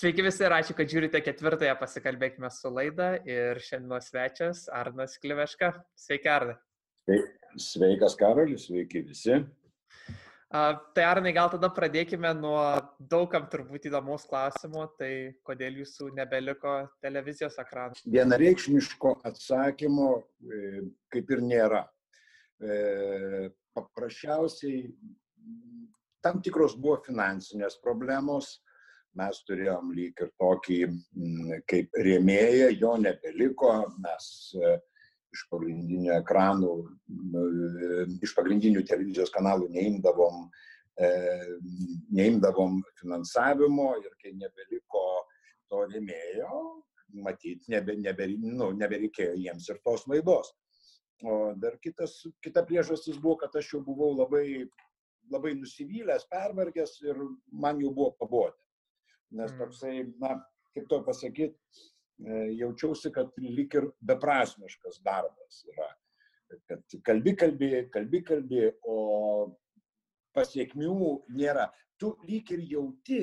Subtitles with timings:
[0.00, 5.68] Sveiki visi ir ačiū, kad žiūrite ketvirtąją pasikalbėkime su laida ir šiandienos svečias Arnas Kliveška.
[5.92, 7.18] Sveiki, Arnai.
[7.60, 9.34] Sveikas, Karolis, sveiki visi.
[9.36, 12.62] Uh, tai Arnai, gal tada pradėkime nuo
[13.12, 15.10] daugam turbūt įdomus klausimo, tai
[15.44, 18.00] kodėl jūsų nebeliko televizijos ekranų?
[18.16, 21.84] Vienareikšmiško atsakymo e, kaip ir nėra.
[22.56, 24.80] E, paprasčiausiai
[26.24, 28.54] tam tikros buvo finansinės problemos,
[29.18, 30.78] mes turėjom lyg ir tokį
[31.70, 33.72] kaip rėmėją, jo nebeliko,
[34.04, 34.74] mes e,
[35.34, 36.74] iš pagrindinių ekranų,
[38.22, 40.44] iš pagrindinių televizijos kanalų neimdavom,
[40.98, 41.10] e,
[42.18, 45.04] neimdavom finansavimo ir kai nebeliko
[45.70, 46.62] to rėmėjo,
[47.26, 50.54] matyt, nebe, nebe, nu, nebereikėjo jiems ir tos laidos.
[51.26, 54.64] O dar kitas, kita priežastis buvo, kad aš jau buvau labai,
[55.30, 57.18] labai nusivylęs, pervargęs ir
[57.52, 58.56] man jau buvo pabodę.
[59.30, 59.58] Nes mm.
[59.58, 60.36] toksai, na,
[60.74, 61.54] kaip to pasakyti,
[62.20, 65.88] E, jaučiausi, kad lik ir beprasmiškas darbas yra.
[66.68, 68.96] Kad kalbi, kalbi, kalbi, kalbi, o
[70.36, 71.70] pasiekmių nėra.
[72.00, 73.22] Tu lyg ir jauti,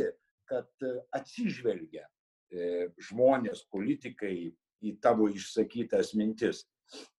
[0.50, 4.50] kad atsižvelgia e, žmonės, politikai
[4.82, 6.64] į tavo išsakytas mintis.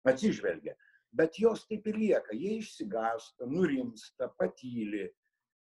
[0.09, 0.75] Atsižvelgia.
[1.14, 2.34] Bet jos taip ir lieka.
[2.34, 5.06] Jie išsigąsta, nurimsta, patyli,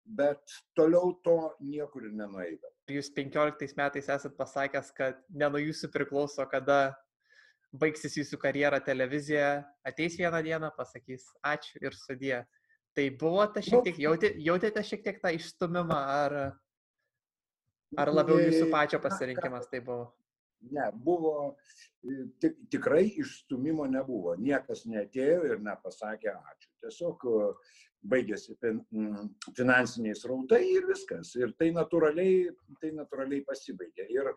[0.03, 2.73] bet toliau to niekur ir nenueida.
[2.91, 6.93] Jūs 15 metais esat pasakęs, kad ne nuo jūsų priklauso, kada
[7.71, 12.41] baigsis jūsų karjera televizija, ateis vieną dieną, pasakys ačiū ir sudė.
[12.95, 16.35] Tai buvo ta šiek tiek, jautė, jautėte šiek tiek tą išstumimą, ar,
[18.03, 20.09] ar labiau jūsų pačio pasirinkimas tai buvo?
[20.69, 21.55] Ne, buvo,
[22.43, 24.35] tik, tikrai išstumimo nebuvo.
[24.37, 26.69] Niekas netėjo ir nepasakė ačiū.
[26.83, 27.25] Tiesiog
[28.09, 31.35] baigėsi mm, finansiniai srautai ir viskas.
[31.37, 32.49] Ir tai natūraliai,
[32.81, 34.07] tai natūraliai pasibaigė.
[34.09, 34.31] Ir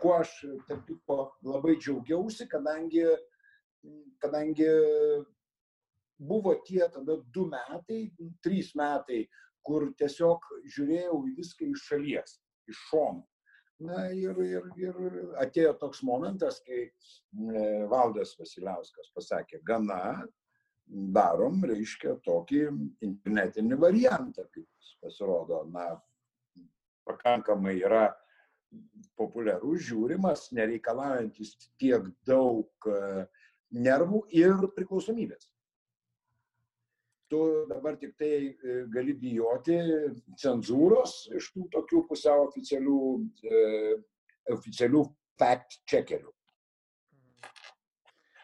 [0.00, 0.32] kuo aš,
[0.68, 3.04] tarp kitko, labai džiaugiausi, kadangi,
[4.24, 4.70] kadangi
[6.18, 8.06] buvo tie tada du metai,
[8.44, 9.24] trys metai,
[9.64, 12.38] kur tiesiog žiūrėjau į viską iš šalies,
[12.70, 13.24] iš šono.
[13.84, 14.98] Na ir, ir, ir
[15.42, 16.92] atėjo toks momentas, kai e,
[17.90, 20.22] Valdas Vasiliauskas pasakė, gana,
[20.86, 22.64] darom, reiškia, tokį
[23.04, 24.68] internetinį variantą, kaip
[25.04, 25.94] pasirodo, na,
[27.08, 28.08] pakankamai yra
[29.18, 33.26] populiarus, žiūrimas, nereikalaujantis tiek daug e,
[33.86, 35.50] nervų ir priklausomybės.
[37.30, 37.40] Tu
[37.70, 39.78] dabar tik tai e, gali bijoti
[40.40, 42.98] cenzūros iš tų tokių pusiau oficialių,
[43.44, 43.62] e,
[44.56, 45.04] oficialių
[45.40, 46.32] fact checkerių.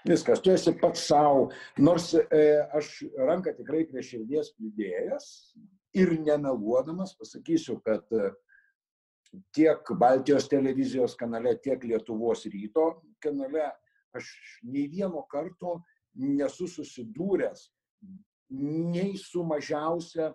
[0.09, 2.45] Viskas, tu esi pats savo, nors e,
[2.77, 5.27] aš ranką tikrai prie širdies pridėjęs
[6.01, 8.31] ir nemeluodamas pasakysiu, kad e,
[9.53, 12.87] tiek Baltijos televizijos kanale, tiek Lietuvos ryto
[13.21, 13.67] kanale
[14.17, 14.31] aš
[14.65, 15.83] nei vieno karto
[16.17, 17.69] nesu susidūręs
[18.51, 20.31] nei su mažiausia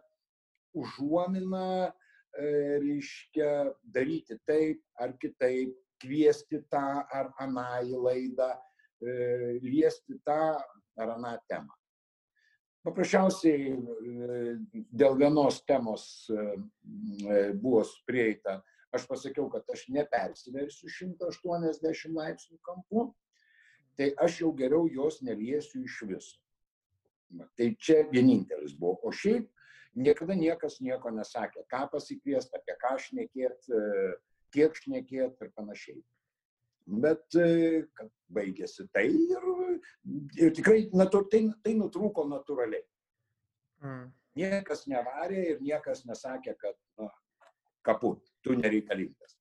[0.77, 1.89] užuomina,
[2.37, 2.45] e,
[2.83, 3.49] reiškia,
[3.81, 8.51] daryti taip ar kitaip, kviesti tą ar aną į laidą
[9.63, 10.55] liesti tą
[10.95, 11.73] ar aną temą.
[12.85, 14.39] Paprasčiausiai e,
[14.93, 16.43] dėl vienos temos e,
[17.57, 18.59] buvo prieita,
[18.93, 23.07] aš pasakiau, kad aš nepersiversiu 180 laipsnių kampu,
[23.97, 26.37] tai aš jau geriau jos neliesiu iš viso.
[27.57, 28.99] Tai čia vienintelis buvo.
[29.09, 29.49] O šiaip
[29.97, 33.81] niekada niekas nieko nesakė, ką pasikviesti, apie ką šnekėti,
[34.53, 36.03] kiek šnekėti ir panašiai
[36.85, 39.47] bet e, kad baigėsi tai ir,
[40.39, 42.85] ir tikrai natu, tai, tai nutrūko natūraliai.
[43.83, 44.05] Mm.
[44.35, 47.09] Niekas nevarė ir niekas nesakė, kad na,
[47.85, 49.37] kaput, tu nereikalingas.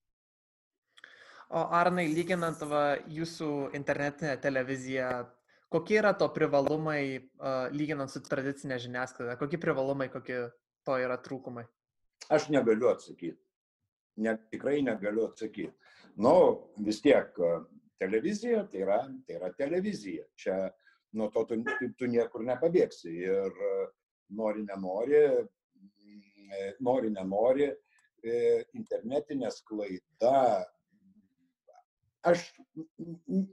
[1.55, 5.09] O Arnai, lyginant va, jūsų internetinę televiziją,
[5.69, 7.01] kokie yra to privalumai,
[7.37, 9.35] uh, lyginant su tradicinė žiniasklaida?
[9.37, 10.47] Kokie privalumai, kokie
[10.87, 11.67] to yra trūkumai?
[12.33, 13.44] Aš negaliu atsakyti.
[14.23, 15.73] Ne, tikrai negaliu atsakyti
[16.15, 16.33] nu,
[16.77, 17.35] vis tiek
[17.99, 20.25] televizija tai yra, tai yra televizija.
[20.35, 20.57] Čia
[21.15, 21.59] nuo to tu,
[21.97, 23.11] tu, niekur nepabėgsi.
[23.25, 23.59] Ir
[24.35, 25.23] nori, nenori,
[26.83, 27.69] nori, nenori,
[28.75, 30.63] internetinė sklaida.
[32.25, 32.47] Aš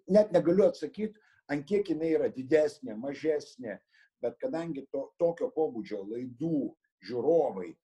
[0.09, 1.19] net negaliu atsakyti,
[1.53, 3.77] ant kiek jinai yra didesnė, mažesnė,
[4.23, 6.71] bet kadangi to, tokio pobūdžio laidų
[7.05, 7.75] žiūrovai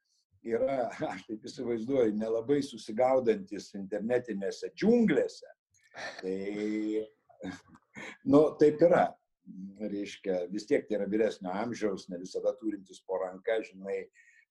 [0.57, 5.55] yra, aš taip įsivaizduoju, nelabai susigaudantis internetinėse džiunglėse.
[6.21, 6.39] Tai,
[8.33, 9.07] nu, taip yra.
[9.81, 14.03] Reiškia, vis tiek tai yra vyresnio amžiaus, ne visada turintis po ranka, žinai,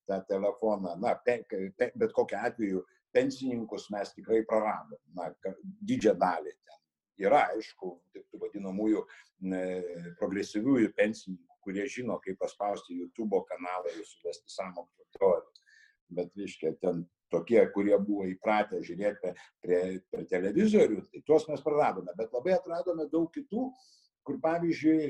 [0.10, 0.96] tą telefoną.
[0.98, 2.82] Na, pe, pe, bet kokiu atveju
[3.14, 5.30] pensininkus mes tikrai praradom, na,
[5.86, 6.82] didžią dalį ten.
[7.28, 9.04] Yra, aišku, tų vadinamųjų
[10.20, 15.56] progresyviųjų pensininkų, kurie žino, kaip paspausti YouTube kanalą ir suvesti samokslo teoriją.
[16.13, 19.33] Bet, reiškia, ten tokie, kurie buvo įpratę žiūrėti
[19.63, 19.80] prie,
[20.12, 22.13] per televizorių, tai tuos mes praradome.
[22.19, 23.65] Bet labai atradome daug kitų,
[24.27, 25.09] kur pavyzdžiui,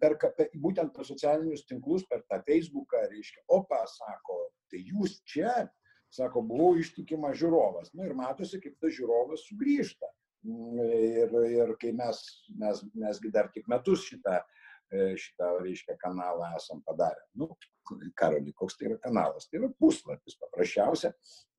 [0.00, 4.40] per, per, būtent per socialinius tinklus, per tą Facebooką, reiškia, opa, sako,
[4.70, 5.66] tai jūs čia,
[6.12, 7.92] sako, buvau ištikimas žiūrovas.
[7.94, 10.10] Na nu, ir matosi, kaip tas žiūrovas sugrįžta.
[10.42, 12.18] Ir, ir kai mes,
[12.58, 14.40] mes, mesgi dar tik metus šitą,
[14.92, 17.24] šitą, reiškia, kanalą esam padarę.
[17.38, 17.48] Nu,
[18.16, 19.48] Karoli, koks tai yra kanalas?
[19.48, 21.12] Tai yra puslapis paprasčiausia,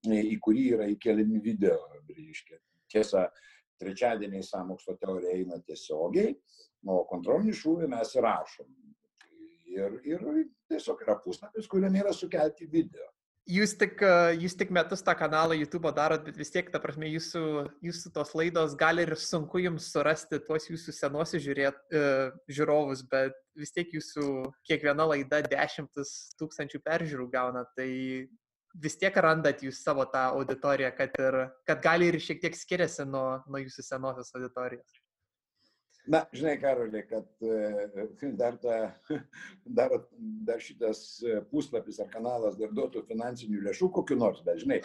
[0.08, 1.78] į kurį yra įkeliami video,
[2.10, 2.60] reiškia.
[2.94, 3.26] Tiesa,
[3.82, 6.36] trečiadieniai samokslo teorija eina tiesiogiai,
[6.88, 8.70] o kontrolinį šūvį mes įrašom.
[9.74, 10.24] Ir, ir
[10.70, 13.08] tiesiog yra puslapis, kuriame yra sukelti video.
[13.44, 14.00] Jūs tik,
[14.40, 17.42] jūs tik metus tą kanalą YouTube darot, bet vis tiek, ta prasme, jūsų,
[17.84, 21.82] jūsų tos laidos gali ir sunku jums surasti tuos jūsų senosius žiūrėt,
[22.48, 24.30] žiūrovus, bet vis tiek jūsų
[24.64, 27.90] kiekviena laida dešimtis tūkstančių peržiūrų gauna, tai
[28.80, 33.04] vis tiek randat jūs savo tą auditoriją, kad, ir, kad gali ir šiek tiek skiriasi
[33.12, 35.03] nuo, nuo jūsų senosios auditorijos.
[36.12, 38.80] Na, žinai, Karolė, kad e, dar, ta,
[39.80, 39.94] dar,
[40.48, 44.82] dar šitas puslapis ar kanalas dar duotų finansinių lėšų kokiu nors, bet žinai,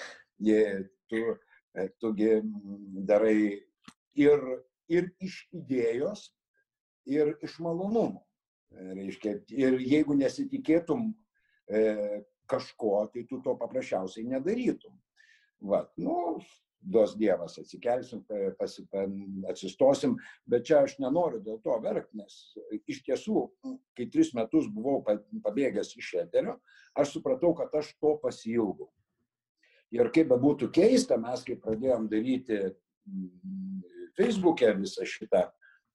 [1.10, 1.22] tu,
[1.74, 2.38] e, tugi
[3.08, 3.38] darai
[4.14, 4.46] ir,
[4.86, 6.28] ir iš idėjos,
[7.10, 8.22] ir iš malonumų.
[8.78, 11.06] Reiškia, ir jeigu nesitikėtum
[11.72, 11.82] e,
[12.48, 14.92] kažko, tai tu to paprasčiausiai nedarytum.
[15.64, 16.36] Va, nu,
[16.80, 18.22] duos Dievas, atsikelsim,
[18.58, 19.14] pasipan,
[19.50, 20.16] atsistosim,
[20.46, 22.36] bet čia aš nenoriu dėl to verkti, nes
[22.90, 23.44] iš tiesų,
[23.98, 25.02] kai tris metus buvau
[25.44, 26.58] pabėgęs iš eterio,
[26.98, 28.90] aš supratau, kad aš to pasilgau.
[29.94, 32.60] Ir kaip bebūtų keista, mes kai pradėjom daryti
[34.18, 35.46] Facebook'e visą šitą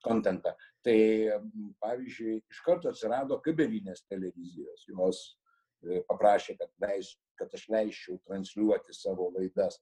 [0.03, 0.53] kontentą,
[0.83, 0.97] tai
[1.83, 8.95] pavyzdžiui, iš karto atsirado kabelinės televizijos, jos e, paprašė, kad, leis, kad aš leisčiau transliuoti
[8.97, 9.79] savo laidas.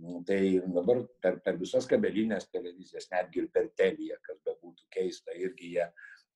[0.00, 4.86] Nu, tai dabar per, per visas kabelinės televizijas, netgi ir per teliją, kas be būtų
[4.94, 5.86] keista, irgi jie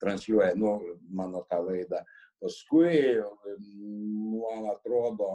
[0.02, 0.74] transliuoja nu,
[1.08, 2.02] mano tą laidą.
[2.42, 3.22] Paskui,
[4.36, 5.30] man atrodo,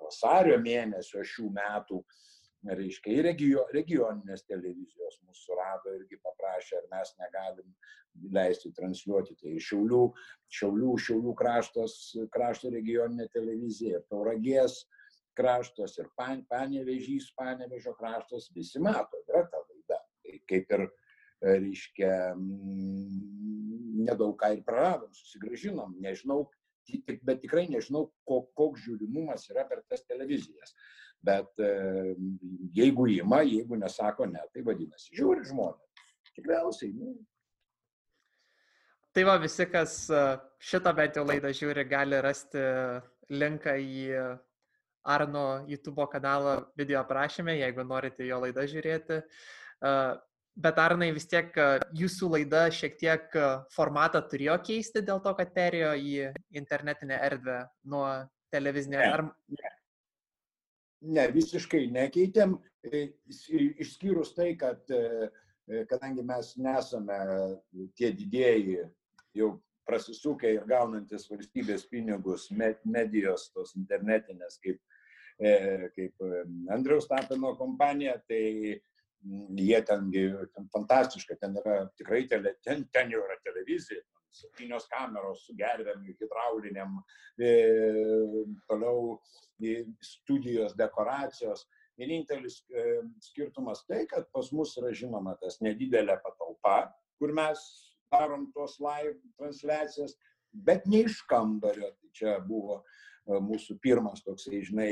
[0.00, 2.00] vasario mėnesio šių metų,
[2.66, 7.74] reiškia, ir regio, regioninės televizijos mūsų rado irgi paprašė, ar mes negalim
[8.32, 9.36] leisti transliuoti.
[9.42, 10.02] Tai Šiaulių,
[10.58, 11.98] Šiaulių, Šiaulių kraštas,
[12.32, 14.84] krašto regioninė televizija ir Tauragės
[15.36, 20.00] kraštas ir pan, panevežys, panevežio kraštas, visi mato, yra ta laida.
[20.24, 22.12] Tai kaip ir, e, reiškia,
[24.06, 26.46] nedaug ką ir praradom, susigražinom, nežinau,
[26.88, 30.74] tik, bet tikrai nežinau, koks žiūrimumas yra per tas televizijas.
[31.26, 31.70] Bet e,
[32.76, 36.04] jeigu įma, jeigu nesako ne, tai vadinasi, žiūri žmonės.
[36.36, 36.92] Tikriausiai.
[36.92, 37.14] Nu.
[39.16, 40.24] Tai va, visi, kas e,
[40.60, 42.60] šitą bent jau laidą žiūri, gali rasti
[43.32, 44.02] linką į
[45.06, 49.20] Arno YouTube kanalo video aprašyme, jeigu norite jo laidą žiūrėti.
[50.56, 51.52] Bet Arnai vis tiek
[52.00, 53.34] jūsų laida šiek tiek
[53.74, 56.14] formatą turėjo keisti dėl to, kad perėjo į
[56.56, 57.58] internetinę erdvę
[57.92, 58.06] nuo
[58.54, 59.02] televizinės.
[59.02, 59.24] Ne, ar...
[59.58, 59.72] ne.
[61.18, 63.06] ne, visiškai nekeitėm, e,
[63.84, 65.30] išskyrus tai, kad e,
[65.68, 67.20] e, kadangi mes nesame
[67.98, 68.86] tie didėjai
[69.36, 69.52] jau
[69.86, 74.80] prasisukę ir gaunantis valstybės pinigus medijos, tos internetinės, kaip
[75.36, 82.56] kaip e, Andriaus Tapino kompanija, tai mm, jie tengi, ten fantastiška, ten yra tikrai, tele,
[82.64, 84.00] ten, ten jau yra televizija,
[84.36, 87.00] septynios kameros su gervėm, hidrauliniam,
[87.40, 87.50] e,
[88.68, 89.16] toliau
[89.60, 91.66] e, studijos, dekoracijos.
[91.96, 97.62] Vienintelis e, skirtumas tai, kad pas mus yra žinoma tas nedidelė patalpa, kur mes
[98.12, 100.16] darom tos live transliacijas,
[100.52, 101.92] bet ne iš kambario.
[101.96, 104.90] Tai čia buvo e, mūsų pirmas toksai, žinai,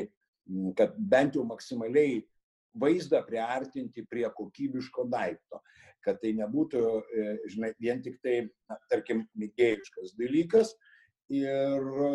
[0.78, 2.22] kad bent jau maksimaliai
[2.80, 5.60] vaizdą priartinti prie kokybiško daikto,
[6.04, 10.74] kad tai nebūtų, e, žinai, vien tik tai, na, tarkim, mėgėjiškas dalykas
[11.32, 12.10] ir e,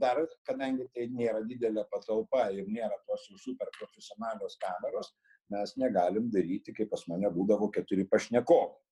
[0.00, 5.12] dar, kadangi tai nėra didelė patalpa ir nėra tos jau super profesionalios kameros,
[5.52, 8.85] mes negalim daryti, kaip pas mane būdavo keturi pašnekovai.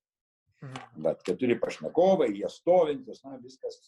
[0.65, 1.03] Mhm.
[1.07, 3.79] Bet keturi pašnekovai, jie stovintis, na viskas,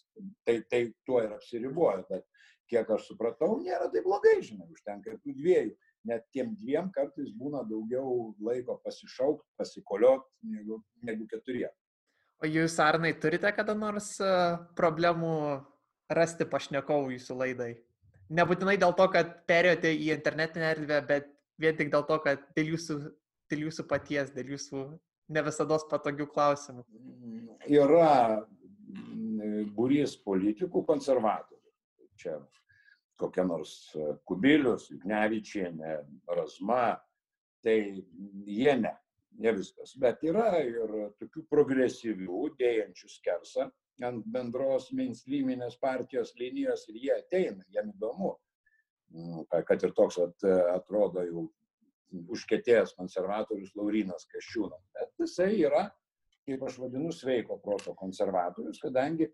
[0.44, 2.26] tai, tai tuo ir apsiriboja, bet
[2.70, 5.74] kiek aš supratau, nėra taip blogai, žinai, užtenka ir tų dviejų.
[6.06, 11.72] Net tiem dviem kartais būna daugiau laiko pasišaukti, pasikoliot negu, negu keturiem.
[12.38, 14.28] O jūs, Arnai, turite kada nors e,
[14.78, 15.32] problemų
[16.12, 17.72] rasti pašnekovų jūsų laidai?
[18.32, 21.28] nebūtinai dėl to, kad perėjote į internetinę erdvę, bet
[21.62, 22.98] vien tik dėl to, kad dėl jūsų,
[23.52, 24.84] dėl jūsų paties, dėl jūsų
[25.32, 26.84] ne visada patogių klausimų.
[27.70, 28.44] Yra
[29.76, 31.62] būrys politikų konservatorių.
[32.16, 32.38] Čia
[33.20, 33.72] kokia nors
[34.28, 35.96] Kubilius, Juknevičienė,
[36.36, 36.96] Razma,
[37.64, 37.78] tai
[38.46, 38.92] jie ne,
[39.40, 39.96] ne viskas.
[40.00, 43.70] Bet yra ir tokių progresyvių, dėjančių skersą
[44.04, 48.34] ant bendros mainstreaminės partijos linijos ir jie ateina, jiem įdomu,
[49.14, 51.46] mm, kad ir toks at, atrodo jau
[52.12, 54.84] užkėtėjęs konservatorius Laurinas Kaščiūnas.
[54.94, 55.86] Bet jisai yra,
[56.46, 59.28] kaip aš vadinu, sveiko proto konservatorius, kadangi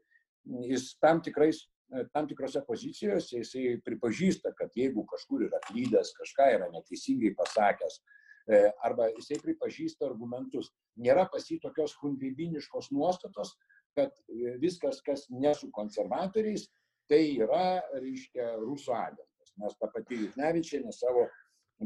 [0.68, 1.66] jis tam, tikrais,
[2.14, 8.00] tam tikrose pozicijose jisai pripažįsta, kad jeigu kažkur yra klydęs, kažką yra neteisingai pasakęs,
[8.48, 13.54] e, arba jisai pripažįsta argumentus, nėra pas jį tokios hundveibiniškos nuostatos,
[13.96, 14.16] kad
[14.62, 16.70] viskas, kas ne su konservatoriais,
[17.12, 19.52] tai yra, reiškia, rusų agentas.
[19.60, 21.26] Nes ta pati Jutnevičianė savo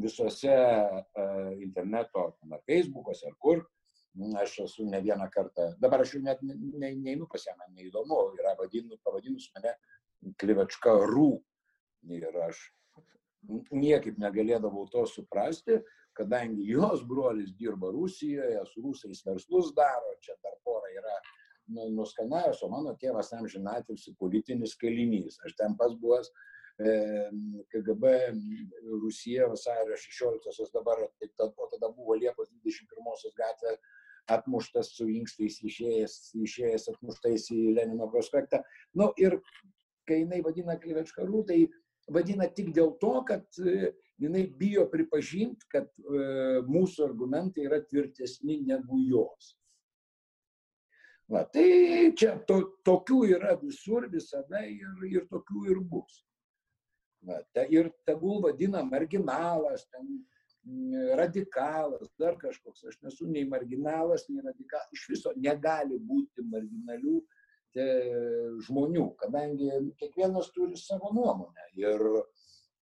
[0.03, 3.63] visose uh, interneto, ar Facebook'ose, ar kur,
[4.41, 8.17] aš esu ne vieną kartą, dabar aš jau net ne, neinu pas ją, man neįdomu,
[8.39, 9.75] yra vadinu, pavadinus mane
[10.41, 11.29] Klivačka Rū.
[12.13, 12.63] Ir aš
[13.71, 15.77] niekaip negalėdavau to suprasti,
[16.17, 21.17] kadangi jos brolis dirba Rusijoje, su rusais verslus daro, čia dar pora yra
[21.67, 25.37] nu, nuskanavęs, o mano tėvas amžinatilsi politinis kalinys.
[25.45, 26.31] Aš ten pas buvęs
[26.77, 28.03] KGB
[29.01, 33.77] Rusija vasario 16-osios dabar, o tada buvo Liepos 21-osios gatvė
[34.27, 38.59] atmuštas su inkstais išėjęs, išėjęs atmuštais į Lenino prospektą.
[38.93, 39.39] Nu ir
[40.07, 41.61] kai jinai vadina Kryvečkarų, tai
[42.13, 48.61] vadina tik dėl to, kad e, jinai bijo pripažinti, kad e, mūsų argumentai yra tvirtesni
[48.67, 49.55] negu jos.
[51.27, 56.21] Va, tai čia to, tokių yra visur visada ir, ir tokių ir bus.
[57.25, 60.05] Va, te, ir tegul vadina marginalas, ten
[60.67, 62.85] mm, radikalas, dar kažkoks.
[62.91, 64.91] Aš nesu nei marginalas, nei radikalas.
[64.93, 67.17] Iš viso negali būti marginalių
[67.75, 67.87] te,
[68.67, 71.71] žmonių, kadangi kiekvienas turi savo nuomonę.
[71.79, 72.03] Ir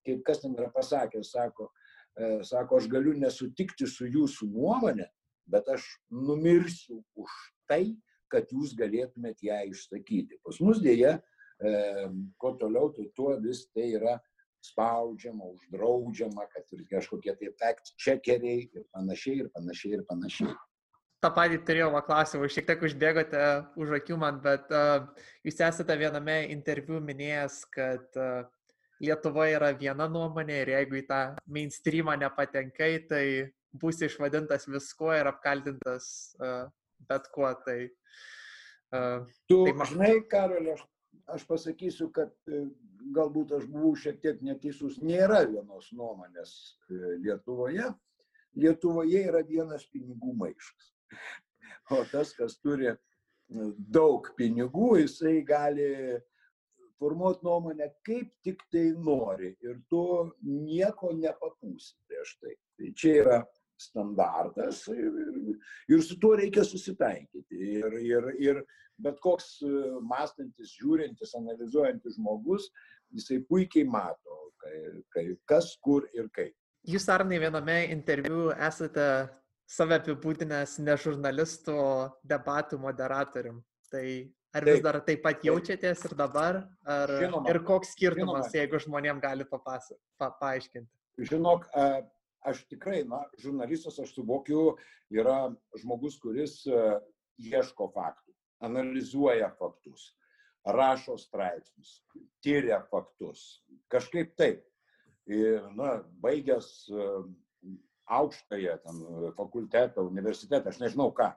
[0.06, 1.72] kaip kas ten yra pasakęs, sako,
[2.18, 5.08] e, sako, aš galiu nesutikti su jūsų nuomonė,
[5.50, 7.32] bet aš numirsiu už
[7.70, 7.96] tai,
[8.32, 10.39] kad jūs galėtumėt ją išsakyti.
[10.46, 11.18] Pas mus dėja,
[12.42, 14.18] kuo toliau, tai tuo vis tai yra
[14.66, 20.56] spaudžiama, uždraudžiama, kad ir kažkokie tai fact checkeriai ir panašiai, ir panašiai, ir panašiai.
[21.24, 23.44] Ta patį turėjau klausimą, šiek tiek užbėgote
[23.82, 25.08] už akių man, bet uh,
[25.48, 28.46] jūs esate viename interviu minėjęs, kad uh,
[29.04, 31.22] Lietuva yra viena nuomonė ir jeigu į tą
[31.52, 33.24] mainstreamą nepatenkai, tai
[33.76, 36.08] būsi išvadintas viskuo ir apkaltintas
[36.40, 36.70] uh,
[37.10, 37.50] bet kuo.
[37.66, 37.80] Tai,
[38.96, 40.86] uh, tu tai, žinai, Karolė, aš,
[41.31, 42.34] aš pasakysiu, kad
[43.15, 46.53] galbūt aš buvau šiek tiek neteisus, nėra vienos nuomonės
[46.89, 47.91] e, Lietuvoje.
[48.55, 50.93] Lietuvoje yra vienas pinigų maišas.
[51.93, 52.95] O tas, kas turi e,
[53.77, 55.86] daug pinigų, jisai gali
[56.98, 60.01] formuoti nuomonę kaip tik tai nori ir tu
[60.41, 62.55] nieko nepapūsi prieš tai.
[62.79, 63.38] Tai čia yra
[63.77, 65.12] standartas ir,
[65.91, 67.60] ir su tuo reikia susitaikyti.
[67.79, 68.62] Ir, ir, ir
[69.01, 69.72] bet koks e,
[70.08, 72.70] mąstantis, žiūrintis, analizuojantis žmogus
[73.15, 74.77] jisai puikiai mato, kai,
[75.13, 76.55] kai, kas, kur ir kaip.
[76.86, 79.05] Jūs, Arnai, viename interviu esate
[79.65, 81.94] save apibūdinęs ne žurnalistų, o
[82.29, 83.63] debatų moderatorium.
[83.89, 84.05] Tai
[84.55, 86.62] ar vis taip, dar taip pat jaučiatės ir dabar?
[86.86, 88.60] Ar, žinoma, ir koks skirtumas, žinoma.
[88.60, 90.91] jeigu žmonėm gali papasa, pa, paaiškinti?
[91.32, 91.65] Žinok,
[92.46, 94.75] aš tikrai, na, žurnalistas, aš suvokiu,
[95.14, 95.50] yra
[95.82, 96.62] žmogus, kuris
[97.42, 98.36] ieško faktų,
[98.66, 100.14] analizuoja faktus
[100.66, 102.00] rašo straipsnius,
[102.44, 103.62] tyria faktus.
[103.92, 104.64] Kažkaip taip.
[105.25, 107.06] Ir, na, baigęs e,
[108.14, 109.00] aukštąją ten,
[109.38, 111.32] fakultetą, universitetą, aš nežinau ką.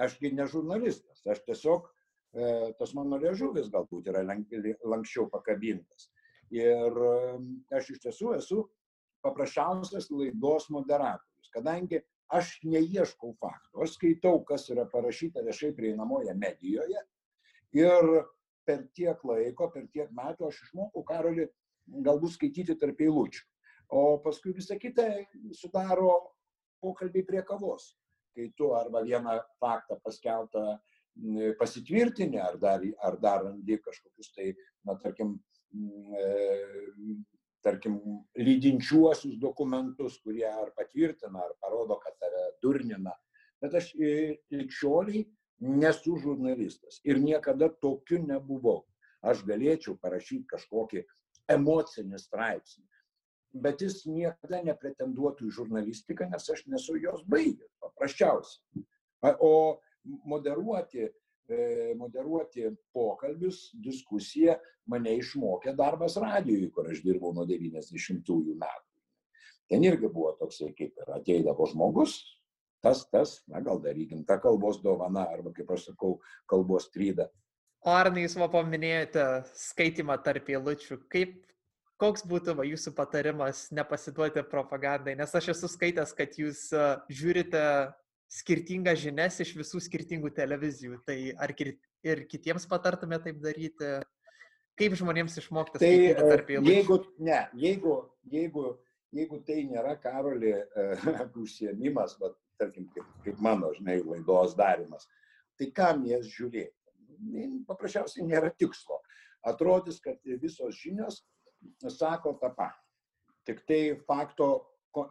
[0.00, 1.90] Ašgi ne žurnalistas, aš tiesiog,
[2.32, 6.08] e, tas mano liežuvis galbūt yra lankščiau pakabintas.
[6.56, 7.12] Ir e,
[7.76, 8.62] aš iš tiesų esu
[9.24, 12.00] paprasčiausias laidos moderatorius, kadangi
[12.34, 17.04] aš neieškau faktų, aš skaitau, kas yra parašyta viešai prieinamoje medijoje
[17.76, 18.10] ir
[18.68, 21.48] per tiek laiko, per tiek metų aš išmokau Karolį
[22.04, 23.46] galbūt skaityti tarp eilučių.
[23.96, 25.06] O paskui visą kitą
[25.56, 26.10] sudaro
[26.84, 27.94] pokalbiai prie kavos,
[28.36, 30.76] kai tu arba vieną faktą paskeltą
[31.58, 34.52] pasitvirtini, ar dar, ar dar randi kažkokius tai,
[34.86, 35.38] na, tarkim,
[35.72, 36.26] e,
[37.64, 37.98] tarkim,
[38.38, 43.14] lydinčiuosius dokumentus, kurie ar patvirtina, ar parodo, kad tave durnina.
[43.62, 45.24] Bet aš likščioliai
[45.60, 48.84] nesu žurnalistas ir niekada tokiu nebuvau.
[49.26, 51.02] Aš galėčiau parašyti kažkokį
[51.50, 52.86] emocinį straipsnį.
[53.64, 58.84] Bet jis niekada nepretenduotų į žurnalistiką, nes aš nesu jos baigęs, paprasčiausiai.
[59.42, 59.80] O
[60.28, 61.12] moderuoti, e,
[61.98, 68.86] moderuoti pokalbius, diskusiją mane išmokė darbas radijui, kur aš dirbau nuo 90-ųjų metų.
[69.68, 72.18] Ten irgi buvo toksai, kaip ir ateidavo žmogus,
[72.84, 76.16] tas, tas, na gal darykim tą kalbos dovaną, arba kaip aš sakau,
[76.48, 77.28] kalbos trydą.
[77.86, 79.24] O Arnai, jūs man paminėjote
[79.54, 80.98] skaitimą tarp eilučių.
[81.12, 81.36] Kaip,
[82.00, 85.14] koks būtų va, jūsų patarimas nepasiduoti propagandai?
[85.18, 87.62] Nes aš esu skaitęs, kad jūs uh, žiūrite
[88.28, 91.00] skirtingas žinias iš visų skirtingų televizijų.
[91.06, 93.98] Tai ar ir kitiems patartume taip daryti?
[94.78, 96.70] Kaip žmonėms išmokti tai, skaityti tarp eilučių?
[96.70, 97.94] Jeigu, ne, jeigu,
[98.30, 98.66] jeigu,
[99.16, 105.08] jeigu tai nėra karoli uh, užsiemimas, bet tarkim, kaip, kaip mano, žinai, laidos darimas.
[105.58, 106.74] Tai kam jas žiūrėti?
[107.66, 109.00] Paprasčiausiai nėra tikslo.
[109.48, 111.24] Atrodys, kad visos žinios
[111.90, 112.84] sako tą patį.
[113.48, 114.48] Tik tai fakto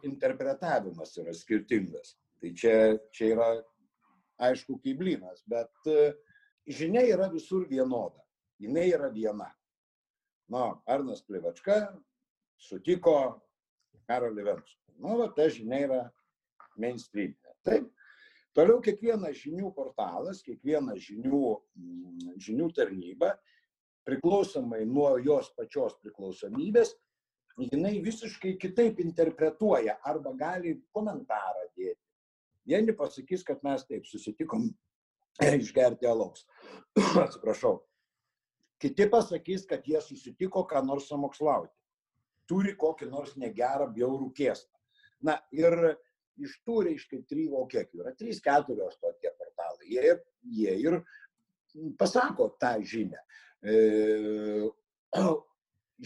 [0.06, 2.14] interpretavimas yra skirtingas.
[2.38, 2.74] Tai čia,
[3.14, 3.48] čia yra
[4.48, 6.12] aišku kaip blynas, bet e,
[6.70, 8.22] žinia yra visur vienoda.
[8.58, 9.48] Jis yra viena.
[10.48, 11.80] Na, Arnas Plivačka
[12.58, 13.14] sutiko
[14.08, 14.94] Karolį Venskų.
[14.98, 16.00] Nu, va, ta žinia yra
[16.80, 17.54] mainstreaminė.
[17.66, 17.90] Taip.
[18.56, 21.42] Toliau kiekvienas žinių portalas, kiekviena žinių,
[21.78, 23.34] mm, žinių tarnyba,
[24.08, 26.94] priklausomai nuo jos pačios priklausomybės,
[27.58, 32.00] jinai visiškai kitaip interpretuoja arba gali komentarą dėti.
[32.68, 34.68] Vieni pasakys, kad mes taip susitikom
[35.60, 36.44] išgerti alaus.
[37.24, 37.78] Atsiprašau.
[38.78, 41.72] Kiti pasakys, kad jie susitiko ką nors samokslauti.
[42.48, 44.70] Turi kokį nors negerą bjaurų kėstą.
[45.24, 45.74] Na ir
[46.38, 49.88] iš tų, reiškia, trijų, o kiek jų yra, trys, keturios tokie portalai.
[49.90, 50.14] Jie,
[50.60, 51.00] jie ir
[51.98, 53.20] pasako tą žinią.
[53.66, 54.70] E,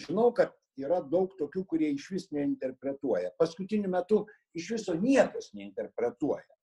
[0.07, 3.35] žinau, kad yra daug tokių, kurie iš vis neinterpretuoja.
[3.41, 4.23] Paskutiniu metu
[4.59, 6.59] iš viso niekas neinterpretuoja.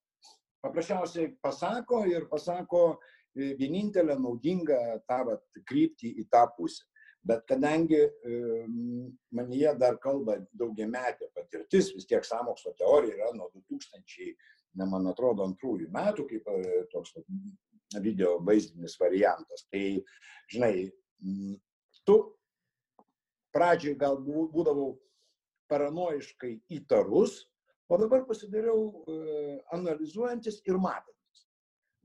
[0.63, 6.86] Paprasčiausiai pasako ir pasako e, vienintelę naudingą tą vat, kryptį į tą pusę.
[7.30, 7.99] Bet kadangi
[9.36, 14.30] manyje dar kalba daugiametė patirtis, vis tiek samokslo teorija yra nuo 2000,
[14.80, 17.17] ne man atrodo, antrųjų metų, kaip e, toks
[17.97, 19.65] video vaizdinis variantas.
[19.71, 19.84] Tai,
[20.54, 20.73] žinai,
[22.06, 22.17] tu
[23.56, 24.93] pradžiai gal būdavau
[25.69, 27.49] paranoiškai įtarus,
[27.89, 31.45] o dabar pasidariau e, analizuojantis ir matantis.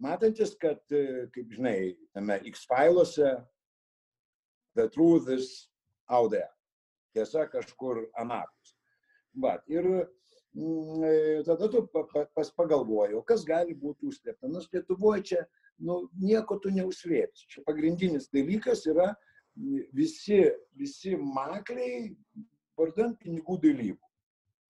[0.01, 3.35] Matantis, kad, e, kaip žinai, tame X-failuose
[4.75, 5.68] the truth is
[6.11, 6.51] out there.
[7.14, 8.75] Tiesa kažkur anapus.
[9.37, 11.85] Va, ir mm, e, tada tu
[12.35, 14.49] pas pagalvojau, kas gali būti užslėpta.
[14.49, 15.44] Nors Lietuvoje čia
[15.79, 17.47] nu, nieko tu neužslėpsi.
[17.53, 19.12] Čia pagrindinis dalykas yra
[19.92, 20.40] visi,
[20.75, 22.14] visi makliai
[22.79, 24.04] vardan pinigų dalykų.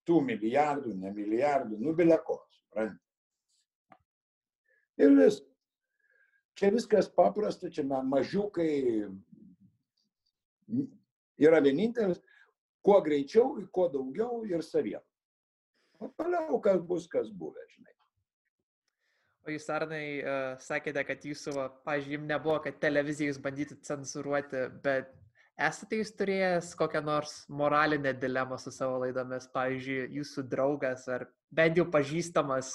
[0.04, 3.00] Tų milijardų, ne milijardų, nubileko, suprantate.
[5.00, 5.50] Ir viskas.
[6.54, 9.08] Čia viskas paprasta, čia mažiukai,
[11.42, 12.20] yra vienintelis,
[12.84, 15.02] kuo greičiau, kuo daugiau ir saviem.
[15.98, 17.94] O toliau, kas bus, kas buvę, žinai.
[19.44, 25.10] O jūs, Arnai, uh, sakėte, kad jūsų, pažiūrėjim, nebuvo, kad televizija jūs bandytų cenzuruoti, bet
[25.60, 31.78] esate jūs turėjęs kokią nors moralinę dilemą su savo laidomis, pavyzdžiui, jūsų draugas ar bent
[31.78, 32.74] jau pažįstamas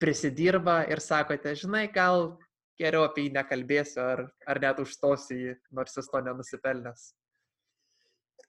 [0.00, 2.36] prisidirba ir sakote, žinai, gal
[2.80, 7.10] geriau apie jį nekalbėsiu ar, ar net užstosiu jį, nors jis to nenusipelnęs.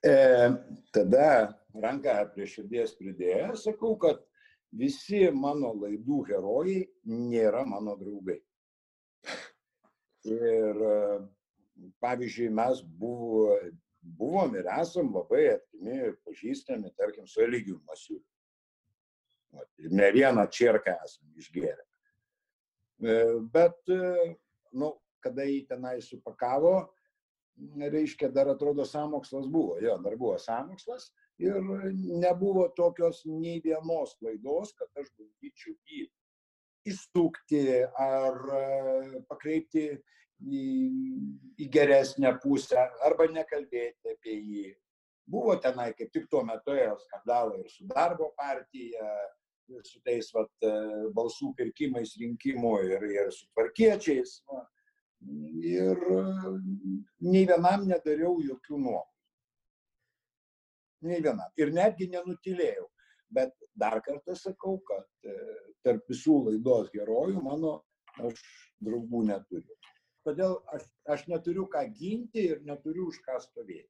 [0.01, 0.13] E,
[0.95, 1.25] tada
[1.77, 4.23] ranką prie širdies pridėjęs, sakau, kad
[4.71, 8.39] visi mano laidų herojai nėra mano draugai.
[10.31, 10.79] Ir
[12.03, 13.55] pavyzdžiui, mes buvo,
[14.01, 18.25] buvom ir esam labai artimi, pažįstami, tarkim, su Eligijum Masiuliu.
[19.91, 21.83] Ne vieną čierką esam išgėrę.
[23.01, 23.15] E,
[23.51, 23.93] bet,
[24.71, 26.75] nu, kada jį tenai supakavo,
[27.77, 31.57] reiškia, dar atrodo, samokslas buvo, jo, dar buvo samokslas ir
[32.21, 36.07] nebuvo tokios nei vienos laidos, kad aš bandyčiau jį
[36.91, 37.61] įstukti
[38.01, 39.85] ar e, pakreipti
[40.41, 40.63] į,
[41.61, 44.65] į geresnę pusę arba nekalbėti apie jį.
[45.31, 49.07] Buvo tenai kaip tik tuo metu ėjo skandalai ir su darbo partija,
[49.87, 50.71] su tais vat, e,
[51.15, 54.41] balsų pirkimais rinkimų ir, ir su tvarkiečiais.
[54.51, 54.65] Va
[55.61, 55.99] ir
[57.21, 59.07] nei vienam nedariau jokių nuomonių.
[61.09, 61.49] Nei vienam.
[61.57, 62.87] Ir netgi nenutilėjau.
[63.31, 65.35] Bet dar kartą sakau, kad e,
[65.85, 67.77] tarp visų laidos herojų mano
[68.19, 68.41] aš
[68.83, 69.77] draugų neturiu.
[70.27, 73.89] Todėl aš, aš neturiu ką ginti ir neturiu už ką stovėti.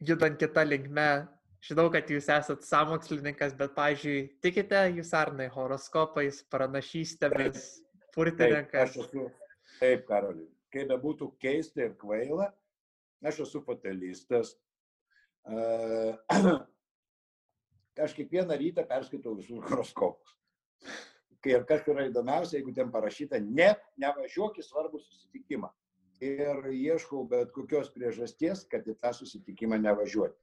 [0.00, 1.28] judant kitą linkmę,
[1.64, 7.68] žinau, kad jūs esat samokslininkas, bet, pažiūrėjau, tikite jūs arnai horoskopais, pranašystėmis,
[8.16, 8.72] purtininkas?
[8.72, 9.26] Taip, aš esu,
[9.78, 12.50] taip, Karoli, kaip bebūtų keista ir kvaila,
[13.24, 14.56] aš esu fatalistas.
[18.00, 20.30] Aš kiekvieną rytą perskaitau visus horoskopus.
[21.48, 25.70] Ir kas yra įdomiausia, jeigu ten parašyta, ne, nevažiuok į svarbų susitikimą.
[26.20, 30.36] Ir ieškau bet kokios priežasties, kad į tą susitikimą nevažiuoti.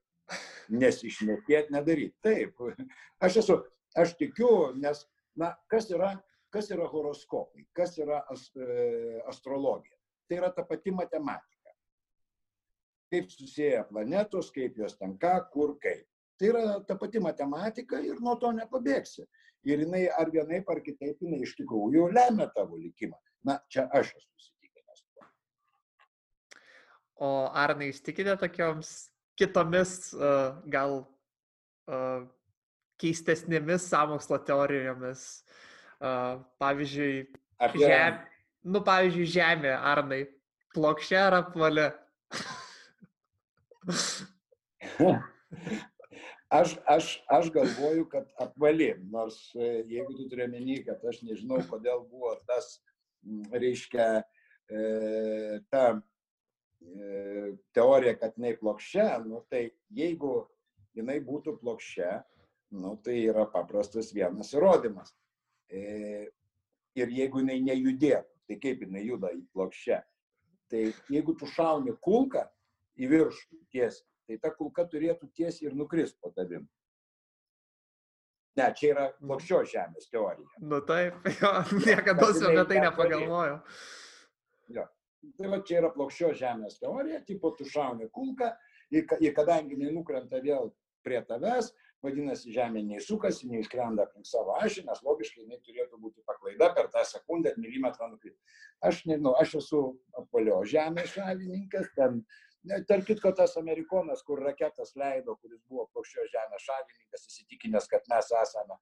[0.73, 2.17] Nesišnekėti, nedaryti.
[2.25, 2.57] Taip,
[3.23, 3.59] aš esu,
[3.95, 5.03] aš tikiu, nes,
[5.37, 6.15] na, kas yra,
[6.53, 9.93] kas yra horoskopai, kas yra ast, e, astrologija.
[10.27, 11.75] Tai yra ta pati matematika.
[13.13, 16.07] Kaip susiję planetos, kaip jos ten ką, kur, kaip.
[16.41, 19.29] Tai yra ta pati matematika ir nuo to nepabėgsi
[19.67, 23.17] ir jinai ar vienaip ar kitaip jinai iš tikrųjų lemia tavo likimą.
[23.47, 25.03] Na, čia aš esu įsitikinęs.
[27.23, 28.89] O ar neįsitikinę tokioms
[29.37, 32.21] kitomis uh, gal uh,
[33.01, 35.21] keistesnėmis samokslo teorijomis?
[35.97, 37.25] Uh, pavyzdžiui,
[37.57, 37.81] Apie...
[37.81, 38.19] žemė,
[38.69, 40.21] nu, pavyzdžiui, Žemė, Arnai,
[40.75, 41.87] plokščia ar apvalė?
[46.49, 51.59] Aš, aš, aš galvoju, kad apvali, nors e, jeigu tu turi menį, kad aš nežinau,
[51.67, 52.77] kodėl buvo tas,
[53.51, 54.05] reiškia,
[54.71, 54.83] e,
[55.67, 60.31] ta e, teorija, kad jinai plokščia, nu, tai jeigu
[60.95, 62.13] jinai būtų plokščia,
[62.79, 65.11] nu, tai yra paprastas vienas įrodymas.
[65.67, 69.99] Ir jeigu jinai nejudėtų, tai kaip jinai juda į plokščią.
[70.71, 72.47] Tai jeigu tu šauni kulką
[72.95, 76.67] į viršų tiesiai, tai ta kulka turėtų tiesiai ir nukrist po tavim.
[78.57, 80.49] Ne, čia yra plokščios žemės teorija.
[80.65, 83.59] Nu taip, jo, niekada apie tai nepagalvojau.
[84.73, 84.87] Jo.
[85.37, 88.49] Tai va čia yra plokščios žemės teorija, tipo tu šauni kulką
[88.93, 90.71] ir, ir kadangi jinai nukrenta vėl
[91.05, 91.69] prie tavęs,
[92.03, 96.69] vadinasi, žemė nei sukasi, nei iškrenda aplink savo ašį, nes logiškai jinai turėtų būti paklaida
[96.75, 98.41] per tą sekundę milimetrą nukristi.
[98.85, 99.81] Aš nežinau, aš esu
[100.17, 102.21] apvalio žemės šalininkas, ten
[102.87, 108.31] Tark kitko, tas amerikonas, kur raketas leido, kuris buvo plokščios žemės šalininkas, įsitikinęs, kad mes
[108.41, 108.77] esame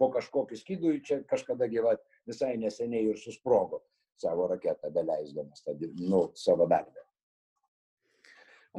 [0.00, 3.82] po kažkokiu skydu, čia kažkada gyvat visai neseniai ir susprogo
[4.20, 7.04] savo raketą, beleisdamas tą, nu, savo darbę.